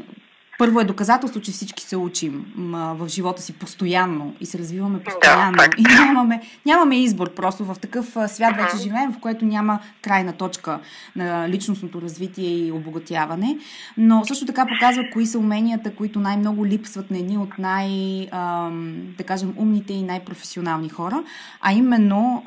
първо 0.60 0.80
е 0.80 0.84
доказателство, 0.84 1.42
че 1.42 1.52
всички 1.52 1.84
се 1.84 1.98
учим 1.98 2.46
в 2.74 3.08
живота 3.08 3.42
си 3.42 3.54
постоянно 3.54 4.34
и 4.40 4.46
се 4.46 4.60
развиваме 4.60 5.00
постоянно. 5.00 5.58
Да, 5.58 5.70
и 5.78 5.84
нямаме, 5.84 6.42
нямаме 6.66 7.04
избор. 7.04 7.34
Просто 7.34 7.66
в 7.66 7.76
такъв 7.82 8.18
свят 8.28 8.56
вече 8.56 8.84
живеем, 8.84 9.14
в 9.14 9.20
който 9.20 9.46
няма 9.46 9.80
крайна 10.02 10.34
точка 10.34 10.80
на 11.16 11.50
личностното 11.50 12.02
развитие 12.02 12.68
и 12.68 12.72
обогатяване. 12.72 13.58
Но 13.98 14.26
също 14.26 14.46
така 14.46 14.66
показва 14.66 15.04
кои 15.14 15.26
са 15.26 15.40
уменията, 15.40 15.96
които 15.96 16.20
най-много 16.20 16.66
липсват 16.66 17.12
на 17.12 17.18
едни 17.18 17.38
от 17.38 17.58
най- 17.58 18.28
да 19.18 19.24
кажем, 19.26 19.54
умните 19.58 19.94
и 19.94 20.04
най-професионални 20.04 20.90
хора, 20.90 21.24
а 21.62 21.74
именно 21.74 22.44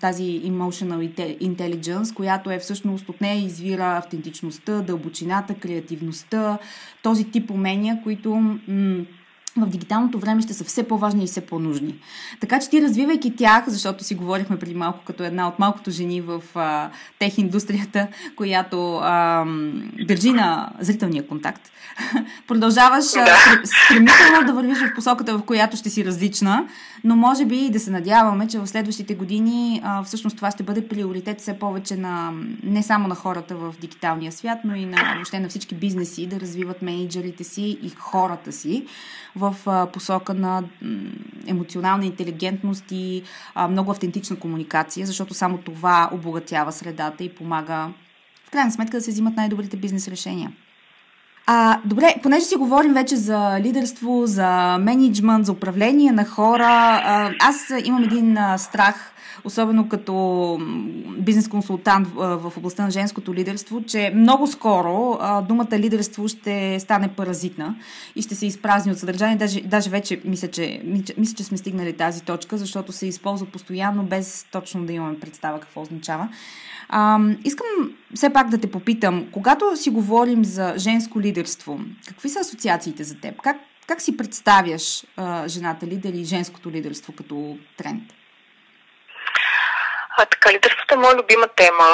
тази 0.00 0.42
emotional 0.44 1.12
intelligence, 1.40 2.14
която 2.14 2.50
е 2.50 2.58
всъщност 2.58 3.08
от 3.08 3.20
нея 3.20 3.44
извира 3.44 3.96
автентичността, 3.96 4.80
дълбочината, 4.80 5.54
креативността, 5.54 6.58
този 7.02 7.31
тип 7.32 7.50
умения, 7.50 8.00
които 8.02 8.34
м- 8.34 9.06
в 9.56 9.66
дигиталното 9.66 10.18
време 10.18 10.42
ще 10.42 10.54
са 10.54 10.64
все 10.64 10.82
по-важни 10.82 11.24
и 11.24 11.26
все 11.26 11.40
по-нужни. 11.40 11.94
Така 12.40 12.60
че 12.60 12.70
ти 12.70 12.82
развивайки 12.82 13.36
тях, 13.36 13.64
защото 13.66 14.04
си 14.04 14.14
говорихме 14.14 14.58
преди 14.58 14.74
малко 14.74 14.98
като 15.04 15.24
една 15.24 15.48
от 15.48 15.58
малкото 15.58 15.90
жени 15.90 16.20
в 16.20 16.42
а, 16.54 16.90
тех 17.18 17.38
индустрията, 17.38 18.08
която 18.36 18.96
а, 18.96 19.44
държи 20.06 20.30
на 20.30 20.72
зрителния 20.80 21.26
контакт, 21.26 21.70
продължаваш 22.48 23.04
да. 23.12 23.62
стремително 23.64 24.46
да 24.46 24.52
вървиш 24.52 24.78
в 24.78 24.94
посоката, 24.94 25.38
в 25.38 25.42
която 25.42 25.76
ще 25.76 25.90
си 25.90 26.04
различна, 26.04 26.68
но 27.04 27.16
може 27.16 27.44
би 27.44 27.56
и 27.56 27.70
да 27.70 27.80
се 27.80 27.90
надяваме, 27.90 28.48
че 28.48 28.58
в 28.58 28.66
следващите 28.66 29.14
години 29.14 29.80
а, 29.84 30.02
всъщност 30.02 30.36
това 30.36 30.50
ще 30.50 30.62
бъде 30.62 30.88
приоритет 30.88 31.40
все 31.40 31.58
повече 31.58 31.96
на 31.96 32.32
не 32.62 32.82
само 32.82 33.08
на 33.08 33.14
хората 33.14 33.56
в 33.56 33.74
дигиталния 33.80 34.32
свят, 34.32 34.58
но 34.64 34.74
и 34.74 34.84
на, 34.84 35.14
въобще 35.14 35.40
на 35.40 35.48
всички 35.48 35.74
бизнеси 35.74 36.26
да 36.26 36.40
развиват 36.40 36.82
менеджерите 36.82 37.44
си 37.44 37.78
и 37.82 37.90
хората 37.98 38.52
си 38.52 38.86
в 39.36 39.56
посока 39.92 40.34
на 40.34 40.64
емоционална 41.46 42.06
интелигентност 42.06 42.84
и 42.90 43.22
много 43.68 43.90
автентична 43.90 44.38
комуникация, 44.38 45.06
защото 45.06 45.34
само 45.34 45.58
това 45.58 46.10
обогатява 46.12 46.72
средата 46.72 47.24
и 47.24 47.34
помага 47.34 47.92
в 48.44 48.50
крайна 48.50 48.72
сметка 48.72 48.96
да 48.96 49.00
се 49.00 49.10
взимат 49.10 49.36
най-добрите 49.36 49.76
бизнес 49.76 50.08
решения. 50.08 50.52
А, 51.46 51.80
добре, 51.84 52.14
понеже 52.22 52.44
си 52.44 52.56
говорим 52.56 52.94
вече 52.94 53.16
за 53.16 53.60
лидерство, 53.60 54.22
за 54.26 54.78
менеджмент, 54.80 55.46
за 55.46 55.52
управление 55.52 56.12
на 56.12 56.24
хора, 56.24 57.02
аз 57.40 57.72
имам 57.84 58.02
един 58.04 58.38
страх 58.56 59.08
особено 59.44 59.88
като 59.88 60.58
бизнес 61.18 61.48
консултант 61.48 62.08
в 62.14 62.52
областта 62.56 62.84
на 62.84 62.90
женското 62.90 63.34
лидерство, 63.34 63.82
че 63.82 64.12
много 64.14 64.46
скоро 64.46 65.18
думата 65.48 65.78
лидерство 65.78 66.28
ще 66.28 66.80
стане 66.80 67.08
паразитна 67.08 67.76
и 68.16 68.22
ще 68.22 68.34
се 68.34 68.46
изпразни 68.46 68.92
от 68.92 68.98
съдържание. 68.98 69.36
Даже, 69.36 69.60
даже 69.60 69.90
вече 69.90 70.20
мисля 70.24 70.48
че, 70.48 70.82
мисля, 71.16 71.34
че 71.36 71.44
сме 71.44 71.56
стигнали 71.56 71.92
тази 71.92 72.22
точка, 72.22 72.58
защото 72.58 72.92
се 72.92 73.06
използва 73.06 73.46
постоянно, 73.46 74.02
без 74.02 74.46
точно 74.52 74.86
да 74.86 74.92
имаме 74.92 75.20
представа 75.20 75.60
какво 75.60 75.80
означава. 75.80 76.28
А, 76.94 77.18
искам 77.44 77.66
все 78.14 78.32
пак 78.32 78.48
да 78.48 78.60
те 78.60 78.70
попитам, 78.70 79.28
когато 79.32 79.76
си 79.76 79.90
говорим 79.90 80.44
за 80.44 80.74
женско 80.76 81.20
лидерство, 81.20 81.78
какви 82.08 82.28
са 82.28 82.40
асоциациите 82.40 83.04
за 83.04 83.20
теб? 83.20 83.42
Как, 83.42 83.56
как 83.86 84.00
си 84.00 84.16
представяш 84.16 85.04
а, 85.16 85.48
жената 85.48 85.86
лидер 85.86 86.12
и 86.12 86.24
женското 86.24 86.70
лидерство 86.70 87.12
като 87.18 87.56
тренд? 87.78 88.02
А, 90.18 90.24
така, 90.26 90.52
лидерството 90.52 90.94
е 90.94 90.96
моя 90.96 91.16
любима 91.16 91.48
тема, 91.56 91.90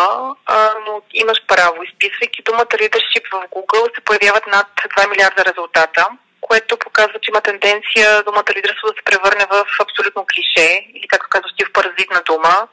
а, 0.47 0.71
но 0.87 1.03
имаш 1.15 1.39
право. 1.47 1.83
Изписвайки 1.83 2.43
думата 2.43 2.75
лидершип 2.83 3.25
в 3.33 3.37
Google 3.55 3.95
се 3.95 4.01
появяват 4.01 4.47
над 4.47 4.67
2 4.97 5.11
милиарда 5.11 5.45
резултата, 5.45 6.07
което 6.41 6.79
показва, 6.79 7.19
че 7.23 7.31
има 7.31 7.41
тенденция 7.41 8.23
думата 8.23 8.51
лидерство 8.57 8.89
да 8.89 8.95
се 8.99 9.09
превърне 9.09 9.45
в 9.51 9.67
абсолютно 9.81 10.27
клише 10.33 10.69
или, 10.95 11.09
както 11.09 11.29
казваш 11.31 11.53
ти, 11.57 11.65
в 11.65 11.73
паразитна 11.73 12.23
дума. 12.27 12.69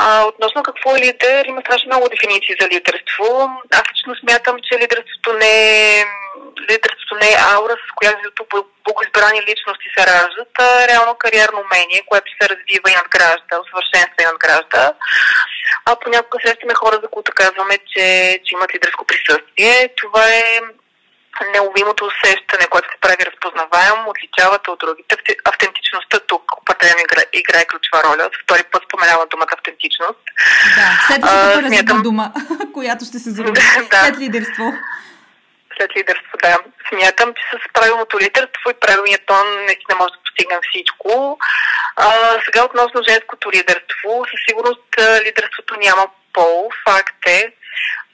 А, 0.00 0.24
относно 0.24 0.62
какво 0.62 0.96
е 0.96 1.00
лидер, 1.00 1.44
има 1.44 1.60
страшно 1.60 1.86
много 1.86 2.08
дефиниции 2.08 2.56
за 2.60 2.68
лидерство. 2.68 3.26
Аз 3.78 3.82
лично 3.92 4.16
смятам, 4.16 4.56
че 4.66 4.78
лидерството 4.82 5.32
не 5.32 5.54
е, 6.00 6.04
лидерството 6.70 7.14
не 7.22 7.28
е 7.32 7.42
аура, 7.54 7.74
с 7.86 7.90
която 7.98 8.46
богоизбрани 8.84 9.40
личности 9.48 9.88
се 9.96 10.06
раждат, 10.06 10.52
а 10.58 10.88
реално 10.88 11.14
кариерно 11.14 11.58
умение, 11.60 12.06
което 12.06 12.28
се 12.30 12.48
развива 12.48 12.86
и 12.90 12.98
надгражда, 13.00 13.60
усъвършенства 13.62 14.20
и 14.22 14.30
надгражда. 14.32 14.92
А 15.84 15.96
понякога 15.96 16.38
срещаме 16.42 16.74
хора, 16.74 16.96
за 17.02 17.08
които 17.08 17.32
казваме, 17.34 17.78
че, 17.92 18.04
че 18.44 18.54
имат 18.54 18.74
лидерско 18.74 19.04
присъствие. 19.04 19.88
Това 20.02 20.24
е 20.28 20.60
неуловимото 21.54 22.10
усещане, 22.10 22.66
което 22.70 22.88
се 22.92 23.00
прави 23.00 23.22
разпознаваемо, 23.30 24.10
отличавате 24.10 24.70
от 24.70 24.78
другите. 24.78 25.16
Автентичността 25.44 26.18
тук 26.30 26.42
определено 26.60 27.00
играе, 27.06 27.24
играе 27.32 27.64
ключова 27.66 28.04
роля. 28.04 28.24
За 28.32 28.38
втори 28.42 28.62
път 28.72 28.82
споменава 28.84 29.26
думата 29.26 29.52
автентичност. 29.58 30.22
Да, 30.76 30.86
следващата 31.06 31.68
смятам... 31.68 32.02
дума, 32.02 32.32
която 32.76 33.04
ще 33.04 33.18
се 33.18 33.30
зароди. 33.30 33.60
да. 33.90 34.00
След 34.04 34.18
лидерство. 34.18 34.66
След 35.76 35.90
лидерство, 35.96 36.34
да. 36.42 36.58
Смятам, 36.88 37.34
че 37.34 37.42
с 37.52 37.72
правилното 37.72 38.20
лидерство 38.20 38.70
и 38.70 38.80
правилният 38.80 39.22
тон 39.26 39.46
наистина 39.66 39.94
може 39.98 40.12
да 40.12 40.22
постигнем 40.24 40.60
всичко. 40.70 41.38
А, 41.96 42.06
сега 42.44 42.64
относно 42.64 43.02
женското 43.08 43.50
лидерство, 43.52 44.10
със 44.30 44.40
сигурност 44.48 44.88
лидерството 45.26 45.76
няма 45.76 46.06
пол. 46.32 46.70
Факт 46.88 47.26
е, 47.26 47.52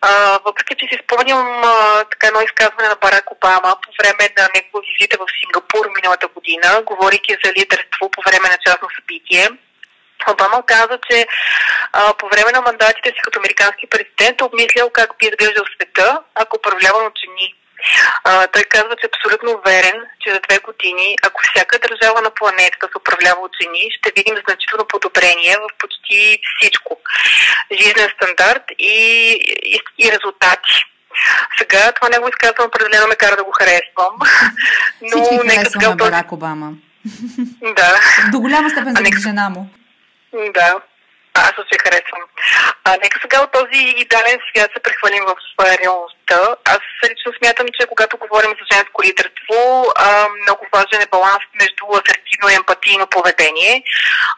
а, 0.01 0.39
въпреки, 0.45 0.75
че 0.79 0.87
си 0.87 1.03
спомням 1.05 1.63
а, 1.65 2.05
така 2.05 2.27
едно 2.27 2.41
изказване 2.41 2.89
на 2.89 2.97
Барак 3.03 3.33
Обама 3.33 3.77
по 3.83 3.91
време 3.99 4.25
на 4.39 4.49
негова 4.55 4.83
визита 4.89 5.17
в 5.19 5.27
Сингапур 5.41 5.85
миналата 5.97 6.29
година, 6.29 6.83
говорейки 6.83 7.37
за 7.45 7.53
лидерство 7.53 8.11
по 8.11 8.21
време 8.27 8.49
на 8.49 8.59
частно 8.67 8.89
събитие, 8.97 9.49
Обама 10.33 10.63
каза, 10.67 10.99
че 11.11 11.27
а, 11.93 12.15
по 12.15 12.29
време 12.29 12.51
на 12.53 12.61
мандатите 12.61 13.09
си 13.09 13.21
като 13.23 13.39
американски 13.39 13.87
президент 13.87 14.41
е 14.41 14.45
обмислял 14.45 14.91
как 14.91 15.11
би 15.19 15.27
изглеждал 15.27 15.65
света, 15.75 16.21
ако 16.35 16.57
управляван 16.57 17.07
от 17.07 17.19
жени. 17.25 17.55
А, 18.25 18.47
той 18.47 18.65
казва, 18.65 18.97
че 18.97 19.07
е 19.07 19.13
абсолютно 19.13 19.51
уверен, 19.59 19.99
че 20.21 20.33
за 20.35 20.41
две 20.49 20.59
години, 20.59 21.17
ако 21.27 21.41
всяка 21.43 21.79
държава 21.79 22.21
на 22.23 22.31
планетата 22.31 22.87
се 22.91 22.99
управлява 22.99 23.41
от 23.41 23.53
жени, 23.63 23.91
ще 23.97 24.13
видим 24.17 24.37
значително 24.47 24.85
подобрение 24.89 25.57
в 25.57 25.67
почти 25.79 26.39
всичко. 26.57 27.01
Жизнен 27.73 28.09
стандарт 28.17 28.65
и, 28.79 28.97
и, 29.75 29.81
и 29.99 30.13
резултати. 30.13 30.75
Сега 31.59 31.93
това 31.93 32.09
негово 32.09 32.29
изказване 32.29 32.69
определено 32.69 33.09
ме 33.09 33.17
кара 33.17 33.37
да 33.37 33.45
го 33.45 33.53
харесвам. 33.59 34.15
Но 35.03 35.25
Всички 35.25 35.47
нека 35.47 35.71
сега 35.71 35.89
на 35.89 35.97
Барак 35.97 36.33
Обама. 36.33 36.73
Да. 37.77 38.01
До 38.33 38.41
голяма 38.41 38.71
степен 38.71 38.95
за 38.97 39.21
жена 39.29 39.49
му. 39.51 39.71
Да. 40.55 40.81
Аз 41.35 41.53
се 41.73 41.79
харесвам. 41.83 42.23
А, 42.87 42.97
нека 43.03 43.21
сега 43.21 43.43
от 43.43 43.53
този 43.53 43.81
идеален 44.05 44.39
свят 44.49 44.71
се 44.75 44.83
прехвалим 44.83 45.25
в 45.25 45.35
реалността. 45.83 46.57
Аз 46.65 46.81
лично 47.11 47.33
смятам, 47.39 47.67
че 47.81 47.87
когато 47.87 48.17
говорим 48.17 48.51
за 48.51 48.65
женско 48.73 49.03
лидерство, 49.03 49.59
а, 49.97 50.29
много 50.43 50.67
важен 50.73 51.01
е 51.03 51.13
баланс 51.17 51.45
между 51.61 51.85
асертивно 52.01 52.49
и 52.51 52.55
емпатийно 52.55 53.07
поведение. 53.07 53.83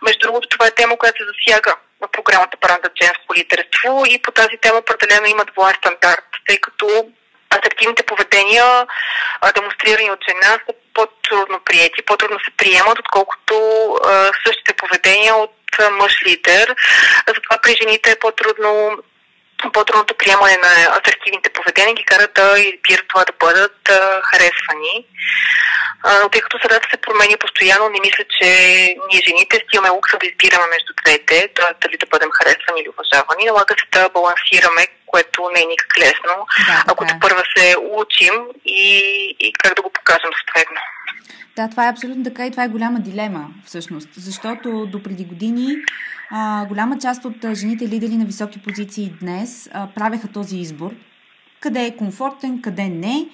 Между 0.07 0.21
другото, 0.27 0.49
това 0.49 0.67
е 0.67 0.79
тема, 0.79 0.99
която 0.99 1.19
се 1.19 1.31
засяга 1.33 1.75
в 2.01 2.09
програмата 2.13 2.57
Бранда 2.61 2.89
женско 3.03 3.35
лидерство 3.39 4.05
и 4.07 4.23
по 4.23 4.31
тази 4.31 4.57
тема 4.63 4.79
определено 4.79 5.27
има 5.27 5.45
двоен 5.45 5.75
стандарт, 5.75 6.29
тъй 6.47 6.59
като 6.59 6.87
асертивните 7.57 8.03
поведения, 8.03 8.87
а, 9.41 9.53
демонстрирани 9.53 10.11
от 10.11 10.21
жена, 10.29 10.53
са 10.67 10.73
по-трудно 10.95 11.61
приети, 11.65 12.03
по-трудно 12.03 12.39
се 12.45 12.57
приемат, 12.57 12.99
отколкото 12.99 13.55
а, 14.05 14.31
същите 14.47 14.73
поведения 14.73 15.35
от 15.35 15.56
мъж 15.91 16.23
лидер. 16.27 16.75
Затова 17.29 17.59
при 17.63 17.77
жените 17.77 18.11
е 18.11 18.19
по-трудно 18.19 18.99
по-трудното 19.73 20.15
приемане 20.15 20.57
на 20.57 20.73
асертивните 20.99 21.51
поведения 21.51 21.95
ги 21.95 22.05
кара 22.05 22.29
да 22.35 22.61
избират 22.61 23.09
това 23.09 23.25
да 23.25 23.33
бъдат 23.41 23.79
а, 23.89 24.23
харесвани. 24.29 24.95
А, 26.03 26.21
но 26.23 26.29
тъй 26.29 26.41
като 26.41 26.59
средата 26.59 26.89
се 26.91 27.05
променя 27.07 27.37
постоянно, 27.41 27.89
не 27.89 28.01
мисля, 28.07 28.25
че 28.37 28.49
ние 29.09 29.27
жените 29.27 29.57
си 29.57 29.73
имаме 29.75 29.97
лукса 29.97 30.17
да 30.21 30.27
избираме 30.27 30.67
между 30.75 30.93
двете, 31.01 31.49
т.е. 31.57 31.73
дали 31.83 31.97
да 32.03 32.07
бъдем 32.13 32.31
харесвани 32.39 32.81
или 32.81 32.93
уважавани. 32.95 33.45
Налага 33.47 33.75
се 33.79 33.87
да 33.97 34.09
балансираме, 34.17 34.83
което 35.07 35.51
не 35.55 35.61
е 35.63 35.71
никак 35.73 35.99
лесно, 35.99 36.35
да, 36.69 36.85
ако 36.91 37.05
да. 37.05 37.19
първа 37.21 37.43
се 37.57 37.77
учим 38.01 38.35
и, 38.65 38.87
и 39.41 39.53
как 39.53 39.75
да 39.75 39.83
го 39.83 39.91
покажем 39.91 40.31
съответно. 40.39 40.81
Да, 41.57 41.71
това 41.71 41.87
е 41.87 41.91
абсолютно 41.91 42.25
така 42.25 42.47
и 42.47 42.51
това 42.51 42.65
е 42.65 42.75
голяма 42.77 42.99
дилема 43.01 43.47
всъщност, 43.67 44.09
защото 44.17 44.87
до 44.87 45.03
преди 45.03 45.25
години 45.25 45.77
а, 46.31 46.67
голяма 46.67 46.99
част 46.99 47.25
от 47.25 47.55
жените 47.55 47.89
лидери 47.89 48.17
на 48.17 48.25
високи 48.25 48.63
позиции 48.63 49.15
днес 49.21 49.71
а, 49.73 49.87
правеха 49.87 50.29
този 50.29 50.59
избор. 50.59 50.95
Къде 51.61 51.87
е 51.87 51.97
комфортен, 51.97 52.63
къде 52.63 52.89
не, 52.89 53.29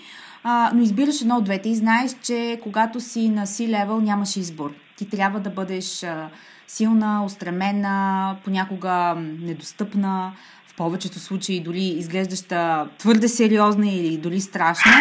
а, 0.45 0.71
но 0.75 0.83
избираш 0.83 1.21
едно 1.21 1.37
от 1.37 1.45
двете 1.45 1.69
и 1.69 1.75
знаеш, 1.75 2.17
че 2.23 2.61
когато 2.63 3.01
си 3.01 3.29
на 3.29 3.47
C-level 3.47 4.03
нямаш 4.03 4.37
избор. 4.37 4.75
Ти 4.97 5.09
трябва 5.09 5.41
да 5.41 5.51
бъдеш 5.51 6.03
а, 6.03 6.29
силна, 6.67 7.25
устремена, 7.25 8.37
понякога 8.45 9.15
недостъпна, 9.19 10.33
в 10.73 10.77
повечето 10.77 11.19
случаи 11.19 11.61
дори 11.61 11.85
изглеждаща 11.85 12.89
твърде 12.99 13.29
сериозна 13.29 13.89
или 13.89 14.17
дори 14.17 14.41
страшна, 14.41 14.93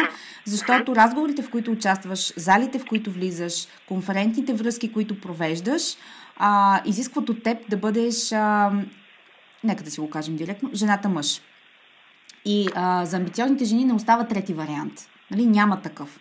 защото 0.46 0.96
разговорите, 0.96 1.42
в 1.42 1.50
които 1.50 1.72
участваш, 1.72 2.34
залите, 2.38 2.80
в 2.80 2.86
които 2.86 3.12
влизаш, 3.12 3.68
конферентните 3.88 4.54
връзки, 4.54 4.92
които 4.92 5.22
провеждаш, 5.22 5.84
а, 6.44 6.82
изискват 6.86 7.30
от 7.30 7.44
теб 7.44 7.70
да 7.70 7.78
бъдеш, 7.78 8.32
а, 8.32 8.72
нека 9.64 9.84
да 9.84 9.92
си 9.92 10.00
го 10.00 10.10
кажем 10.10 10.36
директно, 10.36 10.70
жената 10.74 11.10
мъж. 11.10 11.42
И 12.46 12.68
а, 12.76 13.06
за 13.06 13.18
амбициозните 13.18 13.66
жени 13.66 13.86
не 13.86 13.94
остава 13.94 14.28
трети 14.28 14.54
вариант. 14.54 14.94
Нали? 15.32 15.46
Няма 15.46 15.82
такъв. 15.82 16.20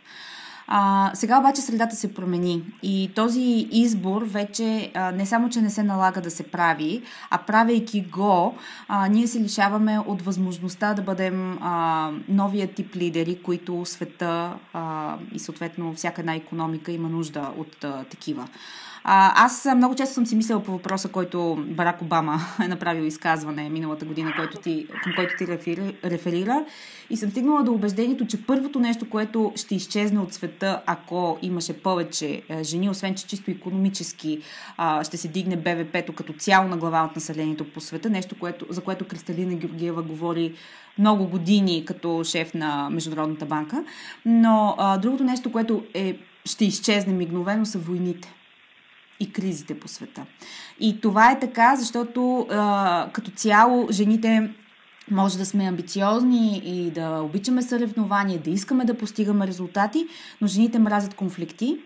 А, 0.73 1.11
сега 1.15 1.39
обаче 1.39 1.61
средата 1.61 1.97
се 1.97 2.15
промени 2.15 2.63
и 2.83 3.11
този 3.15 3.69
избор 3.71 4.23
вече 4.23 4.91
а, 4.95 5.13
не 5.13 5.27
само, 5.27 5.49
че 5.49 5.61
не 5.61 5.71
се 5.71 5.83
налага 5.83 6.21
да 6.21 6.31
се 6.31 6.43
прави, 6.43 7.03
а 7.31 7.39
правейки 7.39 8.03
го, 8.03 8.57
а, 8.89 9.09
ние 9.09 9.27
се 9.27 9.41
лишаваме 9.41 9.99
от 9.99 10.23
възможността 10.23 10.95
да 10.95 11.03
бъдем 11.03 11.59
а, 11.61 12.11
новия 12.29 12.75
тип 12.75 12.97
лидери, 12.97 13.43
които 13.43 13.85
света 13.85 14.53
а, 14.73 15.17
и 15.33 15.39
съответно 15.39 15.95
всяка 15.95 16.21
една 16.21 16.35
економика 16.35 16.93
има 16.93 17.09
нужда 17.09 17.51
от 17.59 17.85
а, 17.85 18.05
такива. 18.05 18.49
А, 19.05 19.45
аз 19.45 19.69
много 19.77 19.95
често 19.95 20.15
съм 20.15 20.27
си 20.27 20.37
мислила 20.37 20.63
по 20.63 20.73
въпроса, 20.73 21.09
който 21.09 21.65
Барак 21.69 22.03
Обама 22.03 22.41
е 22.65 22.69
направил 22.69 23.03
изказване 23.03 23.69
миналата 23.69 24.05
година, 24.05 24.33
който 24.37 24.59
ти, 24.59 24.87
към 25.03 25.13
който 25.17 25.35
ти 25.39 25.47
реферира. 26.05 26.65
И 27.11 27.17
съм 27.17 27.31
стигнала 27.31 27.63
до 27.63 27.73
убеждението, 27.73 28.27
че 28.27 28.47
първото 28.47 28.79
нещо, 28.79 29.11
което 29.11 29.53
ще 29.57 29.75
изчезне 29.75 30.21
от 30.21 30.35
света, 30.35 30.83
ако 30.87 31.39
имаше 31.43 31.83
повече 31.83 32.43
е, 32.49 32.65
жени, 32.65 32.91
освен 32.91 33.15
че 33.15 33.27
чисто 33.27 33.51
економически 33.51 34.41
а, 34.77 35.05
ще 35.05 35.17
се 35.17 35.29
дигне 35.29 35.57
БВП-то 35.57 36.13
като 36.13 36.33
цяло 36.33 36.69
на 36.69 36.77
глава 36.77 37.05
от 37.05 37.17
населението 37.17 37.73
по 37.73 37.81
света, 37.81 38.11
нещо, 38.11 38.39
което, 38.39 38.67
за 38.71 38.81
което 38.81 39.09
Кристалина 39.09 39.55
Георгиева 39.55 40.03
говори 40.03 40.55
много 40.99 41.27
години 41.27 41.85
като 41.85 42.25
шеф 42.25 42.55
на 42.55 42.91
Международната 42.91 43.47
банка. 43.47 43.85
Но 44.25 44.75
а, 44.79 44.99
другото 44.99 45.25
нещо, 45.25 45.53
което 45.53 45.85
е, 45.95 46.17
ще 46.45 46.65
изчезне 46.65 47.13
мигновено, 47.13 47.67
са 47.67 47.79
войните 47.79 48.35
и 49.21 49.33
кризите 49.33 49.81
по 49.81 49.89
света. 49.89 50.27
И 50.81 51.01
това 51.01 51.31
е 51.31 51.41
така, 51.41 51.77
защото 51.77 52.47
а, 52.51 53.09
като 53.13 53.31
цяло 53.31 53.89
жените 53.91 54.51
може 55.11 55.39
да 55.39 55.47
сме 55.47 55.65
амбициозни 55.65 56.63
и 56.65 56.91
да 56.91 57.21
обичаме 57.21 57.63
съревнования, 57.63 58.39
да 58.39 58.51
искаме 58.51 58.85
да 58.85 58.99
постигаме 58.99 59.47
резултати, 59.47 60.07
но 60.41 60.47
жените 60.47 60.79
мразят 60.79 61.15
конфликти. 61.15 61.79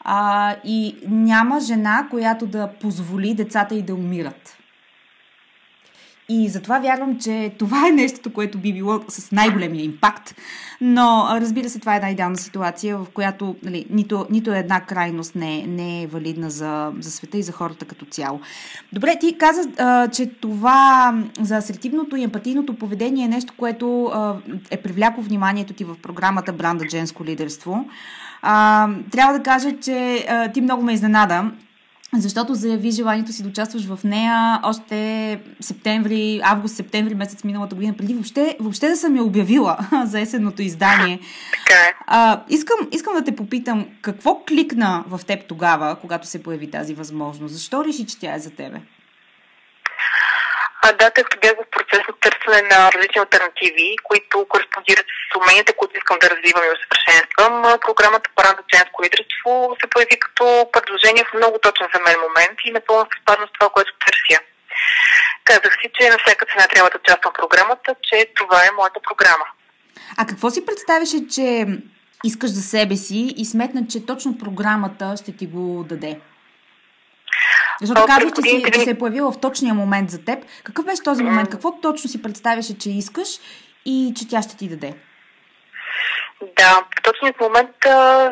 А, 0.00 0.56
и 0.64 0.96
няма 1.08 1.60
жена, 1.60 2.06
която 2.10 2.46
да 2.46 2.70
позволи 2.80 3.34
децата 3.34 3.74
и 3.74 3.82
да 3.82 3.94
умират. 3.94 4.55
И 6.28 6.48
затова 6.48 6.78
вярвам, 6.78 7.18
че 7.18 7.52
това 7.58 7.88
е 7.88 7.92
нещото, 7.92 8.32
което 8.32 8.58
би 8.58 8.72
било 8.72 9.00
с 9.08 9.32
най-големия 9.32 9.84
импакт. 9.84 10.34
Но, 10.80 11.28
разбира 11.30 11.68
се, 11.68 11.78
това 11.78 11.92
е 11.92 11.96
една 11.96 12.10
идеална 12.10 12.36
ситуация, 12.36 12.98
в 12.98 13.06
която 13.14 13.56
нали, 13.62 13.86
нито, 13.90 14.26
нито 14.30 14.52
една 14.54 14.80
крайност 14.80 15.34
не, 15.34 15.66
не 15.66 16.02
е 16.02 16.06
валидна 16.06 16.50
за, 16.50 16.92
за 17.00 17.10
света 17.10 17.38
и 17.38 17.42
за 17.42 17.52
хората 17.52 17.84
като 17.84 18.04
цяло. 18.04 18.40
Добре, 18.92 19.16
ти 19.20 19.38
каза, 19.38 19.70
а, 19.78 20.08
че 20.08 20.26
това 20.26 21.14
за 21.40 21.56
асертивното 21.56 22.16
и 22.16 22.22
емпатийното 22.22 22.74
поведение 22.74 23.24
е 23.24 23.28
нещо, 23.28 23.54
което 23.56 24.04
а, 24.04 24.36
е 24.70 24.76
привляко 24.76 25.22
вниманието 25.22 25.74
ти 25.74 25.84
в 25.84 25.96
програмата 26.02 26.52
Бранда 26.52 26.84
Женско 26.90 27.24
лидерство. 27.24 27.88
А, 28.42 28.88
трябва 29.10 29.38
да 29.38 29.42
кажа, 29.42 29.72
че 29.80 30.26
а, 30.28 30.52
ти 30.52 30.60
много 30.60 30.82
ме 30.82 30.92
изненада 30.92 31.50
защото 32.14 32.54
заяви 32.54 32.90
желанието 32.90 33.32
си 33.32 33.42
да 33.42 33.48
участваш 33.48 33.84
в 33.84 33.98
нея 34.04 34.60
още 34.62 35.40
септември, 35.60 36.40
август-септември 36.44 37.14
месец 37.14 37.44
миналата 37.44 37.74
година, 37.74 37.94
преди 37.98 38.14
въобще, 38.14 38.56
въобще 38.60 38.88
да 38.88 38.96
съм 38.96 39.16
я 39.16 39.22
обявила 39.22 39.78
за 40.04 40.20
есенното 40.20 40.62
издание. 40.62 41.14
Е. 41.14 41.20
А, 42.06 42.42
искам, 42.48 42.76
искам 42.92 43.14
да 43.14 43.24
те 43.24 43.36
попитам, 43.36 43.86
какво 44.02 44.44
кликна 44.48 45.04
в 45.08 45.20
теб 45.26 45.46
тогава, 45.48 45.96
когато 46.00 46.26
се 46.26 46.42
появи 46.42 46.70
тази 46.70 46.94
възможност? 46.94 47.54
Защо 47.54 47.84
реши, 47.84 48.06
че 48.06 48.18
тя 48.18 48.34
е 48.34 48.38
за 48.38 48.50
тебе? 48.50 48.80
А, 50.86 50.92
да, 51.00 51.06
тъй 51.10 51.24
като 51.24 51.38
бях 51.42 51.54
в 51.62 51.70
процес 51.76 52.02
на 52.08 52.14
търсене 52.24 52.60
на 52.72 52.78
различни 52.92 53.22
альтернативи, 53.22 53.88
които 54.08 54.34
кореспондират 54.52 55.06
с 55.28 55.32
уменията, 55.40 55.78
които 55.78 55.94
искам 55.96 56.18
да 56.20 56.30
развивам 56.32 56.64
и 56.66 56.74
усъвършенствам, 56.76 57.54
програмата 57.86 58.28
Парад 58.36 58.56
за 58.58 58.64
женско 58.74 59.02
лидерство 59.04 59.52
се 59.80 59.92
появи 59.92 60.16
като 60.24 60.44
предложение 60.74 61.24
в 61.26 61.36
много 61.38 61.56
точен 61.66 61.86
за 61.94 61.98
мен 62.06 62.18
момент 62.26 62.56
и 62.64 62.70
напълно 62.78 63.04
съвпадна 63.12 63.46
с 63.46 63.52
това, 63.56 63.68
което 63.74 63.92
търся. 64.02 64.38
Казах 65.50 65.72
си, 65.80 65.86
че 65.96 66.02
на 66.12 66.18
всяка 66.22 66.42
цена 66.50 66.64
трябва 66.66 66.90
да 66.90 67.00
участвам 67.02 67.32
в 67.32 67.40
програмата, 67.42 67.90
че 68.06 68.16
това 68.40 68.58
е 68.64 68.76
моята 68.78 69.00
програма. 69.08 69.46
А 70.18 70.22
какво 70.30 70.46
си 70.50 70.66
представяше, 70.66 71.18
че 71.34 71.46
искаш 72.24 72.50
за 72.58 72.62
себе 72.74 72.96
си 73.06 73.20
и 73.42 73.44
сметна, 73.52 73.80
че 73.90 74.06
точно 74.10 74.38
програмата 74.44 75.14
ще 75.22 75.30
ти 75.38 75.46
го 75.54 75.84
даде? 75.90 76.12
Защото 77.80 78.06
казваш, 78.06 78.32
че, 78.36 78.50
си, 78.50 78.64
че 78.74 78.80
се 78.80 78.90
е 78.90 78.98
появила 78.98 79.32
в 79.32 79.40
точния 79.40 79.74
момент 79.74 80.10
за 80.10 80.24
теб. 80.24 80.38
Какъв 80.64 80.84
беше 80.84 81.02
този 81.02 81.22
момент? 81.22 81.50
Какво 81.50 81.80
точно 81.80 82.10
си 82.10 82.22
представяше, 82.22 82.78
че 82.78 82.90
искаш 82.90 83.28
и 83.84 84.12
че 84.16 84.28
тя 84.28 84.42
ще 84.42 84.56
ти 84.56 84.68
даде? 84.68 84.94
Да, 86.56 86.72
в 86.98 87.02
точният 87.02 87.40
момент, 87.40 87.76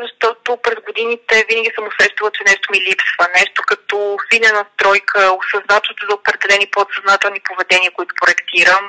защото 0.05 0.57
през 0.63 0.79
годините 0.87 1.47
винаги 1.49 1.71
съм 1.75 1.85
усещала, 1.87 2.31
че 2.31 2.43
нещо 2.47 2.69
ми 2.73 2.81
липсва. 2.81 3.25
Нещо 3.41 3.63
като 3.67 4.19
фина 4.31 4.51
настройка, 4.53 5.21
осъзнатото 5.41 6.07
за 6.09 6.15
определени 6.15 6.67
подсъзнателни 6.67 7.41
поведения, 7.49 7.91
които 7.97 8.15
проектирам, 8.21 8.85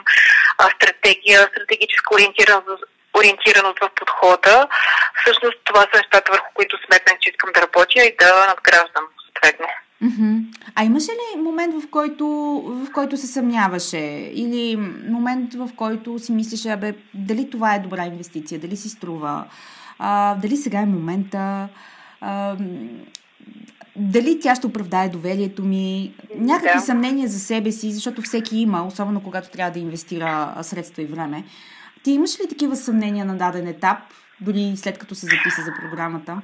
стратегия, 0.76 1.40
стратегическа 1.52 2.16
ориентираност, 2.16 2.84
ориентираност 3.18 3.80
в 3.80 3.90
подхода. 4.00 4.68
Всъщност 5.22 5.58
това 5.64 5.82
са 5.82 5.98
нещата, 5.98 6.32
върху 6.32 6.50
които 6.54 6.78
сметнах, 6.86 7.16
че 7.22 7.30
искам 7.30 7.52
да 7.52 7.62
работя 7.62 8.04
и 8.04 8.16
да 8.20 8.48
надграждам 8.52 9.06
съответно. 9.24 9.68
Mm-hmm. 10.04 10.46
А 10.76 10.84
имаше 10.84 11.12
ли 11.12 11.42
момент, 11.42 11.84
в 11.84 11.88
който, 11.90 12.28
в 12.66 12.92
който 12.94 13.18
се 13.18 13.28
съмняваше? 13.28 14.32
Или 14.34 14.78
момент, 15.10 15.54
в 15.54 15.70
който 15.76 16.20
си 16.20 16.32
мислеше, 16.32 16.70
абе, 16.70 16.96
дали 17.14 17.50
това 17.50 17.76
е 17.76 17.80
добра 17.80 18.06
инвестиция, 18.06 18.60
дали 18.60 18.78
си 18.78 18.90
струва, 18.90 19.46
а, 20.00 20.36
дали 20.36 20.58
сега 20.58 20.80
е 20.80 20.86
момента, 20.86 21.68
а, 22.22 22.58
дали 23.96 24.40
тя 24.40 24.56
ще 24.56 24.68
оправдае 24.68 25.10
доверието 25.10 25.64
ми, 25.64 26.14
някакви 26.36 26.80
да. 26.80 26.86
съмнения 26.86 27.28
за 27.28 27.40
себе 27.40 27.72
си, 27.72 27.92
защото 27.92 28.22
всеки 28.22 28.58
има, 28.58 28.88
особено 28.88 29.24
когато 29.24 29.50
трябва 29.50 29.72
да 29.72 29.80
инвестира 29.80 30.58
средства 30.62 31.02
и 31.02 31.06
време. 31.06 31.44
Ти 32.04 32.12
имаш 32.12 32.40
ли 32.40 32.50
такива 32.50 32.76
съмнения 32.76 33.26
на 33.26 33.38
даден 33.38 33.68
етап, 33.68 33.98
дори 34.42 34.74
след 34.76 34.98
като 34.98 35.16
се 35.16 35.26
записа 35.26 35.62
за 35.66 35.74
програмата? 35.82 36.42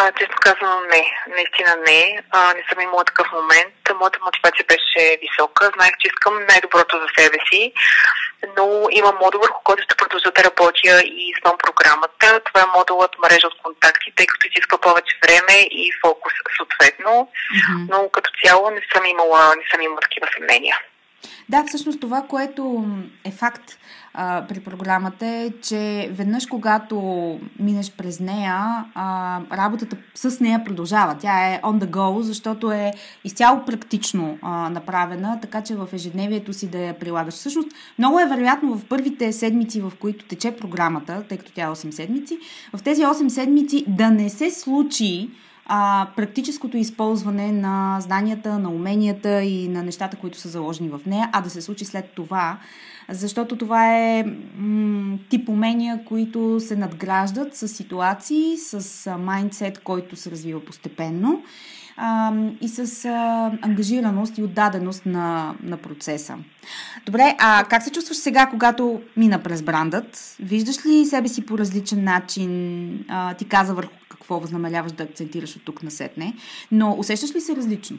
А, 0.00 0.12
често 0.18 0.36
казвам 0.40 0.82
не. 0.92 1.04
Наистина 1.36 1.76
не. 1.86 2.22
А, 2.30 2.54
не 2.54 2.62
съм 2.68 2.80
имала 2.80 3.04
такъв 3.04 3.26
момент. 3.32 3.74
Моята 4.00 4.18
мотивация 4.24 4.64
беше 4.72 5.18
висока. 5.24 5.70
Знаех, 5.74 5.94
че 5.98 6.08
искам 6.08 6.34
най-доброто 6.48 6.94
за 7.02 7.08
себе 7.18 7.38
си, 7.50 7.72
но 8.56 8.64
имам 8.90 9.16
модул, 9.22 9.40
върху 9.40 9.60
който 9.64 9.82
ще 9.82 10.00
продължа 10.00 10.30
да 10.30 10.44
работя 10.44 10.94
и 11.04 11.32
извън 11.32 11.56
програмата. 11.58 12.40
Това 12.46 12.60
е 12.60 12.76
модулът 12.78 13.18
мрежа 13.18 13.46
от 13.46 13.58
контакти, 13.62 14.12
тъй 14.16 14.26
като 14.26 14.46
изисква 14.46 14.78
повече 14.78 15.14
време 15.22 15.56
и 15.82 15.92
фокус 16.02 16.32
съответно. 16.56 17.12
Mm-hmm. 17.12 17.86
Но 17.90 18.08
като 18.08 18.30
цяло 18.44 18.70
не 18.70 18.82
съм 18.92 19.04
имала, 19.06 19.56
не 19.56 19.64
съм 19.70 19.80
имала 19.80 20.00
такива 20.00 20.26
съмнения. 20.34 20.76
Да, 21.48 21.64
всъщност 21.66 22.00
това, 22.00 22.22
което 22.30 22.84
е 23.24 23.30
факт 23.30 23.64
а, 24.20 24.46
при 24.46 24.60
програмата 24.60 25.26
е, 25.26 25.50
че 25.62 26.10
веднъж 26.12 26.46
когато 26.46 26.98
минеш 27.58 27.92
през 27.92 28.20
нея, 28.20 28.84
а, 28.94 29.40
работата 29.52 29.96
с 30.14 30.40
нея 30.40 30.64
продължава. 30.64 31.16
Тя 31.20 31.46
е 31.46 31.60
on 31.64 31.84
the 31.84 31.90
go, 31.90 32.20
защото 32.20 32.72
е 32.72 32.92
изцяло 33.24 33.64
практично 33.66 34.38
а, 34.42 34.70
направена, 34.70 35.38
така 35.42 35.62
че 35.62 35.74
в 35.74 35.88
ежедневието 35.92 36.52
си 36.52 36.70
да 36.70 36.78
я 36.78 36.98
прилагаш. 36.98 37.34
Всъщност, 37.34 37.68
много 37.98 38.20
е 38.20 38.26
вероятно 38.26 38.74
в 38.74 38.84
първите 38.84 39.32
седмици, 39.32 39.80
в 39.80 39.92
които 40.00 40.24
тече 40.24 40.56
програмата, 40.56 41.24
тъй 41.28 41.38
като 41.38 41.52
тя 41.52 41.64
е 41.64 41.68
8 41.68 41.90
седмици, 41.90 42.38
в 42.76 42.82
тези 42.82 43.02
8 43.02 43.28
седмици 43.28 43.84
да 43.88 44.10
не 44.10 44.28
се 44.28 44.50
случи 44.50 45.30
а, 45.68 46.08
практическото 46.16 46.76
използване 46.76 47.52
на 47.52 48.00
знанията, 48.00 48.58
на 48.58 48.70
уменията 48.70 49.42
и 49.42 49.68
на 49.68 49.82
нещата, 49.82 50.16
които 50.16 50.38
са 50.38 50.48
заложени 50.48 50.88
в 50.88 51.00
нея, 51.06 51.30
а 51.32 51.40
да 51.40 51.50
се 51.50 51.62
случи 51.62 51.84
след 51.84 52.10
това, 52.14 52.58
защото 53.08 53.56
това 53.56 53.96
е 53.96 54.24
м- 54.58 55.18
тип 55.28 55.48
умения, 55.48 56.04
които 56.04 56.60
се 56.60 56.76
надграждат 56.76 57.54
с 57.54 57.68
ситуации, 57.68 58.56
с 58.56 59.16
майндсет, 59.18 59.78
който 59.78 60.16
се 60.16 60.30
развива 60.30 60.64
постепенно 60.64 61.42
а, 61.96 62.32
и 62.60 62.68
с 62.68 63.04
а, 63.04 63.52
ангажираност 63.62 64.38
и 64.38 64.42
отдаденост 64.42 65.06
на, 65.06 65.54
на 65.62 65.76
процеса. 65.76 66.36
Добре, 67.06 67.36
а 67.38 67.64
как 67.70 67.82
се 67.82 67.90
чувстваш 67.90 68.16
сега, 68.16 68.46
когато 68.46 69.00
мина 69.16 69.38
през 69.38 69.62
брандът? 69.62 70.36
Виждаш 70.40 70.86
ли 70.86 71.06
себе 71.06 71.28
си 71.28 71.46
по 71.46 71.58
различен 71.58 72.04
начин? 72.04 73.04
А, 73.08 73.34
ти 73.34 73.44
каза 73.44 73.74
върху 73.74 73.92
какво 74.18 74.40
възнамеряваш 74.40 74.92
да 74.92 75.04
акцентираш 75.04 75.56
от 75.56 75.64
тук 75.64 75.82
на 75.82 75.90
сетне, 75.90 76.34
но 76.72 76.94
усещаш 76.98 77.34
ли 77.34 77.40
се 77.40 77.56
различно? 77.56 77.98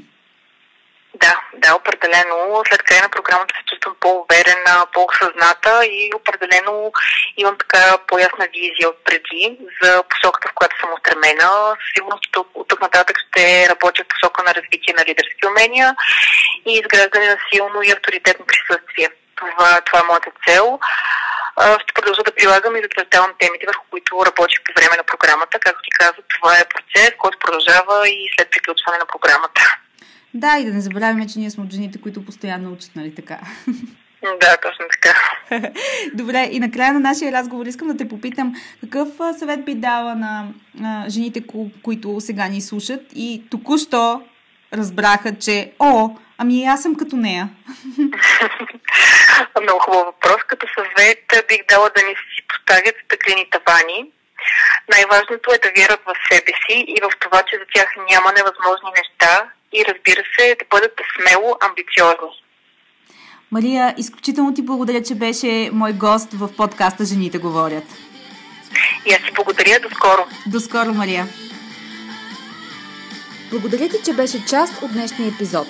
Да, 1.16 1.42
да, 1.54 1.76
определено. 1.76 2.64
След 2.70 2.84
края 2.84 3.02
на 3.02 3.10
програмата 3.10 3.56
се 3.58 3.66
чувствам 3.70 3.96
по-уверена, 4.00 4.86
по-осъзната 4.94 5.86
и 5.86 6.12
определено 6.16 6.92
имам 7.38 7.56
така 7.58 7.98
по-ясна 8.08 8.48
визия 8.54 8.90
от 8.90 9.04
преди 9.04 9.58
за 9.82 10.04
посоката, 10.10 10.48
в 10.50 10.56
която 10.56 10.80
съм 10.80 10.94
устремена. 10.94 11.76
Сигурно, 11.96 12.20
че 12.22 12.30
от 12.54 12.68
тук 12.68 12.82
нататък 12.82 13.18
ще 13.20 13.70
работя 13.70 14.04
в 14.04 14.08
посока 14.08 14.44
на 14.44 14.56
развитие 14.56 14.94
на 14.98 15.06
лидерски 15.06 15.48
умения 15.48 15.96
и 16.66 16.74
изграждане 16.74 17.28
на 17.28 17.38
силно 17.54 17.82
и 17.84 17.92
авторитетно 17.92 18.46
присъствие. 18.46 19.10
Това, 19.36 19.82
това 19.82 20.00
е 20.00 20.08
моята 20.08 20.32
цел 20.48 20.80
ще 21.84 21.94
продължа 21.98 22.24
да 22.24 22.36
прилагам 22.36 22.76
и 22.76 22.82
да 22.82 22.88
разделам 23.00 23.32
темите, 23.40 23.66
върху 23.68 23.86
които 23.90 24.26
работих 24.26 24.60
по 24.66 24.72
време 24.78 24.96
на 24.98 25.04
програмата. 25.04 25.60
Както 25.60 25.82
ти 25.84 25.92
казах, 26.00 26.26
това 26.36 26.52
е 26.58 26.70
процес, 26.74 27.12
който 27.18 27.38
продължава 27.40 28.10
и 28.10 28.30
след 28.36 28.48
приключване 28.52 28.98
на 28.98 29.06
програмата. 29.14 29.62
Да, 30.34 30.58
и 30.60 30.66
да 30.66 30.74
не 30.74 30.82
забравяме, 30.82 31.28
че 31.28 31.40
ние 31.40 31.52
сме 31.52 31.64
от 31.64 31.74
жените, 31.74 32.02
които 32.02 32.26
постоянно 32.26 32.72
учат, 32.74 32.92
нали 32.96 33.16
така? 33.16 33.38
Да, 34.42 34.58
точно 34.58 34.86
така. 34.92 35.14
Добре, 36.14 36.50
и 36.52 36.60
накрая 36.60 36.94
на 36.94 37.00
нашия 37.00 37.32
разговор 37.32 37.66
искам 37.66 37.88
да 37.88 37.98
те 37.98 38.10
попитам 38.10 38.54
какъв 38.82 39.08
съвет 39.40 39.66
би 39.66 39.76
дала 39.76 40.16
на, 40.16 40.48
на 40.76 41.06
жените, 41.10 41.42
ко- 41.48 41.72
които 41.84 42.20
сега 42.20 42.48
ни 42.48 42.62
слушат 42.62 43.02
и 43.16 43.44
току-що 43.52 44.22
разбраха, 44.74 45.36
че 45.40 45.72
о, 45.80 46.10
ами 46.38 46.66
аз 46.66 46.82
съм 46.82 46.96
като 46.96 47.16
нея. 47.16 47.50
Много 49.62 49.80
хубав 49.80 50.06
въпрос. 50.06 50.42
Като 50.48 50.68
съвет 50.78 51.26
бих 51.48 51.62
дала 51.70 51.90
да 51.96 52.02
ни 52.08 52.16
си 52.16 52.40
поставят 52.52 52.96
стъклени 53.06 53.50
тавани. 53.50 54.00
Най-важното 54.94 55.48
е 55.52 55.64
да 55.66 55.72
вярват 55.78 56.02
в 56.06 56.14
себе 56.30 56.54
си 56.64 56.76
и 56.96 56.98
в 57.06 57.10
това, 57.20 57.44
че 57.48 57.58
за 57.58 57.66
тях 57.74 57.90
няма 58.12 58.30
невъзможни 58.32 58.92
неща 59.00 59.34
и 59.74 59.86
разбира 59.90 60.24
се, 60.36 60.56
да 60.60 60.66
бъдат 60.70 60.94
смело 61.16 61.56
амбициозни. 61.62 62.32
Мария, 63.52 63.94
изключително 63.98 64.54
ти 64.54 64.62
благодаря, 64.62 65.04
че 65.04 65.16
беше 65.16 65.70
мой 65.74 65.94
гост 65.94 66.34
в 66.34 66.56
подкаста 66.58 67.06
Жените 67.06 67.38
говорят. 67.38 67.84
И 69.06 69.14
аз 69.14 69.20
ти 69.20 69.32
благодаря. 69.36 69.80
До 69.80 69.90
скоро. 69.90 70.28
До 70.46 70.60
скоро, 70.60 70.94
Мария. 70.94 71.26
Благодаря 73.52 73.90
ти, 73.90 73.98
че 74.06 74.14
беше 74.14 74.46
част 74.46 74.82
от 74.82 74.92
днешния 74.94 75.30
епизод. 75.30 75.68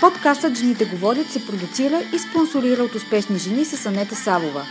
Подкастът 0.00 0.58
Жените 0.58 0.84
говорят 0.84 1.30
се 1.30 1.46
продуцира 1.46 2.02
и 2.14 2.18
спонсорира 2.18 2.82
от 2.82 2.94
успешни 2.94 3.38
жени 3.38 3.64
с 3.64 3.86
Анета 3.86 4.16
Савова. 4.16 4.66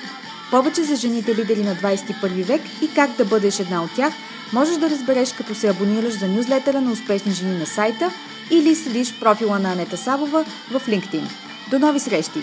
Повече 0.51 0.83
за 0.83 0.95
жените 0.95 1.35
лидери 1.35 1.63
на 1.63 1.75
21 1.75 2.43
век 2.43 2.61
и 2.81 2.93
как 2.95 3.15
да 3.17 3.25
бъдеш 3.25 3.59
една 3.59 3.83
от 3.83 3.95
тях 3.95 4.13
можеш 4.53 4.77
да 4.77 4.89
разбереш 4.89 5.33
като 5.33 5.55
се 5.55 5.69
абонираш 5.69 6.13
за 6.13 6.27
нюзлетера 6.27 6.81
на 6.81 6.91
успешни 6.91 7.31
жени 7.31 7.57
на 7.57 7.65
сайта 7.65 8.11
или 8.51 8.75
следиш 8.75 9.19
профила 9.19 9.59
на 9.59 9.71
Анета 9.71 9.97
Савова 9.97 10.45
в 10.71 10.81
LinkedIn. 10.87 11.23
До 11.71 11.79
нови 11.79 11.99
срещи! 11.99 12.39